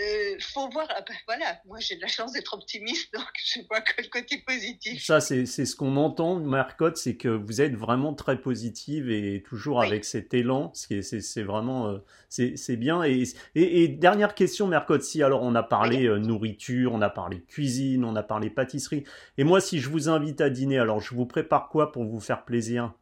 Euh, 0.00 0.36
faut 0.40 0.68
voir, 0.70 0.86
ah 0.90 1.02
ben, 1.02 1.14
voilà. 1.26 1.60
Moi, 1.66 1.78
j'ai 1.80 1.96
de 1.96 2.00
la 2.00 2.08
chance 2.08 2.32
d'être 2.32 2.54
optimiste, 2.54 3.12
donc 3.14 3.28
je 3.36 3.60
vois 3.68 3.80
que 3.80 4.00
le 4.00 4.08
côté 4.08 4.38
positif. 4.38 5.04
Ça, 5.04 5.20
c'est 5.20 5.46
c'est 5.54 5.66
ce 5.66 5.76
qu'on 5.76 5.96
entend, 5.96 6.40
Marcotte, 6.40 6.96
c'est 6.96 7.16
que 7.16 7.28
vous 7.28 7.60
êtes 7.60 7.76
vraiment 7.76 8.12
très 8.12 8.40
positive 8.40 9.08
et 9.08 9.42
toujours 9.46 9.80
avec 9.80 10.04
cet 10.04 10.34
élan. 10.34 10.72
C'est 10.74 11.42
vraiment, 11.42 11.88
euh, 11.88 11.98
c'est 12.28 12.76
bien. 12.76 13.04
Et, 13.04 13.22
et, 13.54 13.88
dernière 13.88 14.34
question, 14.34 14.66
Mercotte, 14.66 15.02
si 15.02 15.22
alors 15.22 15.42
on 15.42 15.54
a 15.54 15.62
parlé 15.62 16.06
euh, 16.06 16.18
nourriture, 16.18 16.92
on 16.92 17.00
a 17.02 17.10
parlé 17.10 17.42
cuisine, 17.42 18.04
on 18.04 18.16
a 18.16 18.22
parlé 18.22 18.50
pâtisserie. 18.50 19.04
Et 19.38 19.44
moi, 19.44 19.60
si 19.60 19.78
je 19.78 19.88
vous 19.88 20.08
invite 20.08 20.40
à 20.40 20.50
dîner, 20.50 20.78
alors 20.78 21.00
je 21.00 21.14
vous 21.14 21.26
prépare 21.26 21.68
quoi 21.68 21.92
pour 21.92 22.04
vous 22.04 22.20
faire 22.20 22.44
plaisir? 22.44 22.92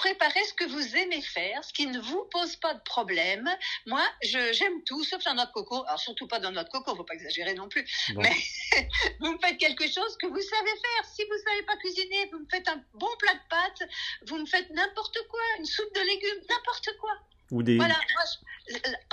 Préparez 0.00 0.42
ce 0.44 0.54
que 0.54 0.64
vous 0.64 0.96
aimez 0.96 1.20
faire, 1.20 1.62
ce 1.62 1.74
qui 1.74 1.86
ne 1.86 2.00
vous 2.00 2.24
pose 2.32 2.56
pas 2.56 2.72
de 2.72 2.80
problème. 2.80 3.48
Moi, 3.86 4.02
j'aime 4.22 4.82
tout, 4.86 5.04
sauf 5.04 5.22
la 5.24 5.34
noix 5.34 5.44
de 5.44 5.52
coco. 5.52 5.84
Alors, 5.86 6.00
surtout 6.00 6.26
pas 6.26 6.40
dans 6.40 6.52
notre 6.52 6.70
coco, 6.70 6.96
faut 6.96 7.04
pas 7.04 7.14
exagérer 7.14 7.52
non 7.52 7.68
plus. 7.68 7.84
Mais 8.16 8.34
vous 9.20 9.32
me 9.32 9.38
faites 9.38 9.58
quelque 9.58 9.86
chose 9.86 10.16
que 10.16 10.26
vous 10.26 10.40
savez 10.40 10.70
faire. 10.70 11.04
Si 11.04 11.22
vous 11.24 11.38
savez 11.46 11.62
pas 11.64 11.76
cuisiner, 11.76 12.30
vous 12.32 12.38
me 12.38 12.48
faites 12.50 12.66
un 12.68 12.82
bon 12.94 13.14
plat 13.18 13.34
de 13.34 13.48
pâtes, 13.50 13.88
vous 14.26 14.38
me 14.38 14.46
faites 14.46 14.70
n'importe 14.70 15.18
quoi, 15.28 15.40
une 15.58 15.66
soupe 15.66 15.94
de 15.94 16.00
légumes, 16.00 16.44
n'importe 16.48 16.96
quoi. 16.98 17.12
Voilà, 17.50 17.96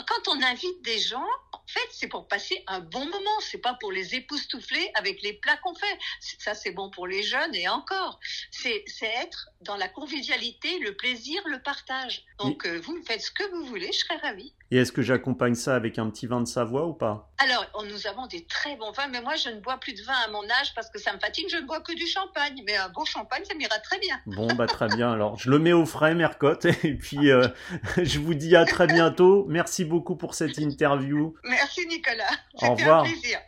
quand 0.07 0.27
on 0.27 0.41
invite 0.43 0.81
des 0.83 0.99
gens, 0.99 1.25
en 1.25 1.46
fait, 1.67 1.87
c'est 1.91 2.07
pour 2.07 2.27
passer 2.27 2.63
un 2.67 2.79
bon 2.79 3.05
moment. 3.05 3.39
C'est 3.41 3.57
pas 3.57 3.75
pour 3.79 3.91
les 3.91 4.15
époustoufler 4.15 4.91
avec 4.95 5.21
les 5.21 5.33
plats 5.33 5.57
qu'on 5.57 5.75
fait. 5.75 5.97
Ça, 6.39 6.53
c'est 6.53 6.71
bon 6.71 6.89
pour 6.89 7.07
les 7.07 7.23
jeunes 7.23 7.53
et 7.55 7.67
encore. 7.67 8.19
C'est 8.51 8.83
être 9.01 9.49
dans 9.61 9.75
la 9.75 9.87
convivialité, 9.87 10.79
le 10.79 10.95
plaisir, 10.95 11.41
le 11.47 11.61
partage. 11.61 12.23
Donc, 12.39 12.65
euh, 12.65 12.79
vous 12.83 12.95
me 12.95 13.03
faites 13.03 13.21
ce 13.21 13.31
que 13.31 13.43
vous 13.51 13.65
voulez, 13.65 13.91
je 13.91 13.99
serai 13.99 14.15
ravie. 14.17 14.53
Et 14.69 14.77
est-ce 14.77 14.91
que 14.91 15.01
j'accompagne 15.01 15.55
ça 15.55 15.75
avec 15.75 15.97
un 15.97 16.09
petit 16.09 16.27
vin 16.27 16.41
de 16.41 16.45
Savoie 16.45 16.85
ou 16.85 16.93
pas? 16.93 17.31
Alors, 17.37 17.65
nous 17.85 18.07
avons 18.07 18.27
des 18.27 18.45
très 18.45 18.75
bons 18.75 18.91
vins, 18.91 19.07
mais 19.07 19.21
moi, 19.21 19.35
je 19.35 19.49
ne 19.49 19.59
bois 19.61 19.77
plus 19.77 19.93
de 19.93 20.01
vin 20.01 20.13
à 20.25 20.27
mon 20.29 20.43
âge 20.43 20.73
parce 20.75 20.89
que 20.89 20.99
ça 20.99 21.13
me 21.13 21.19
fatigue. 21.19 21.47
Je 21.49 21.57
ne 21.57 21.65
bois 21.65 21.79
que 21.79 21.93
du 21.93 22.05
champagne. 22.05 22.61
Mais 22.65 22.75
un 22.75 22.89
bon 22.89 23.05
champagne, 23.05 23.43
ça 23.45 23.53
m'ira 23.55 23.79
très 23.79 23.97
bien. 23.99 24.19
Bon, 24.25 24.47
bah 24.55 24.67
très 24.67 24.87
bien. 24.87 25.11
Alors, 25.11 25.37
je 25.39 25.49
le 25.49 25.59
mets 25.59 25.73
au 25.73 25.85
frais, 25.85 26.15
Mercotte. 26.15 26.65
Et 26.83 26.95
puis, 26.95 27.31
euh, 27.31 27.47
je 27.97 28.19
vous 28.19 28.33
dis 28.33 28.55
à 28.55 28.65
très 28.65 28.87
bientôt. 28.87 29.45
Merci 29.47 29.85
beaucoup 29.85 30.15
pour 30.15 30.33
cette 30.33 30.57
interview. 30.57 31.35
Merci, 31.43 31.56
Nicolas. 31.87 32.29
Au 32.61 32.75
revoir. 32.75 33.03
un 33.03 33.03
plaisir. 33.03 33.39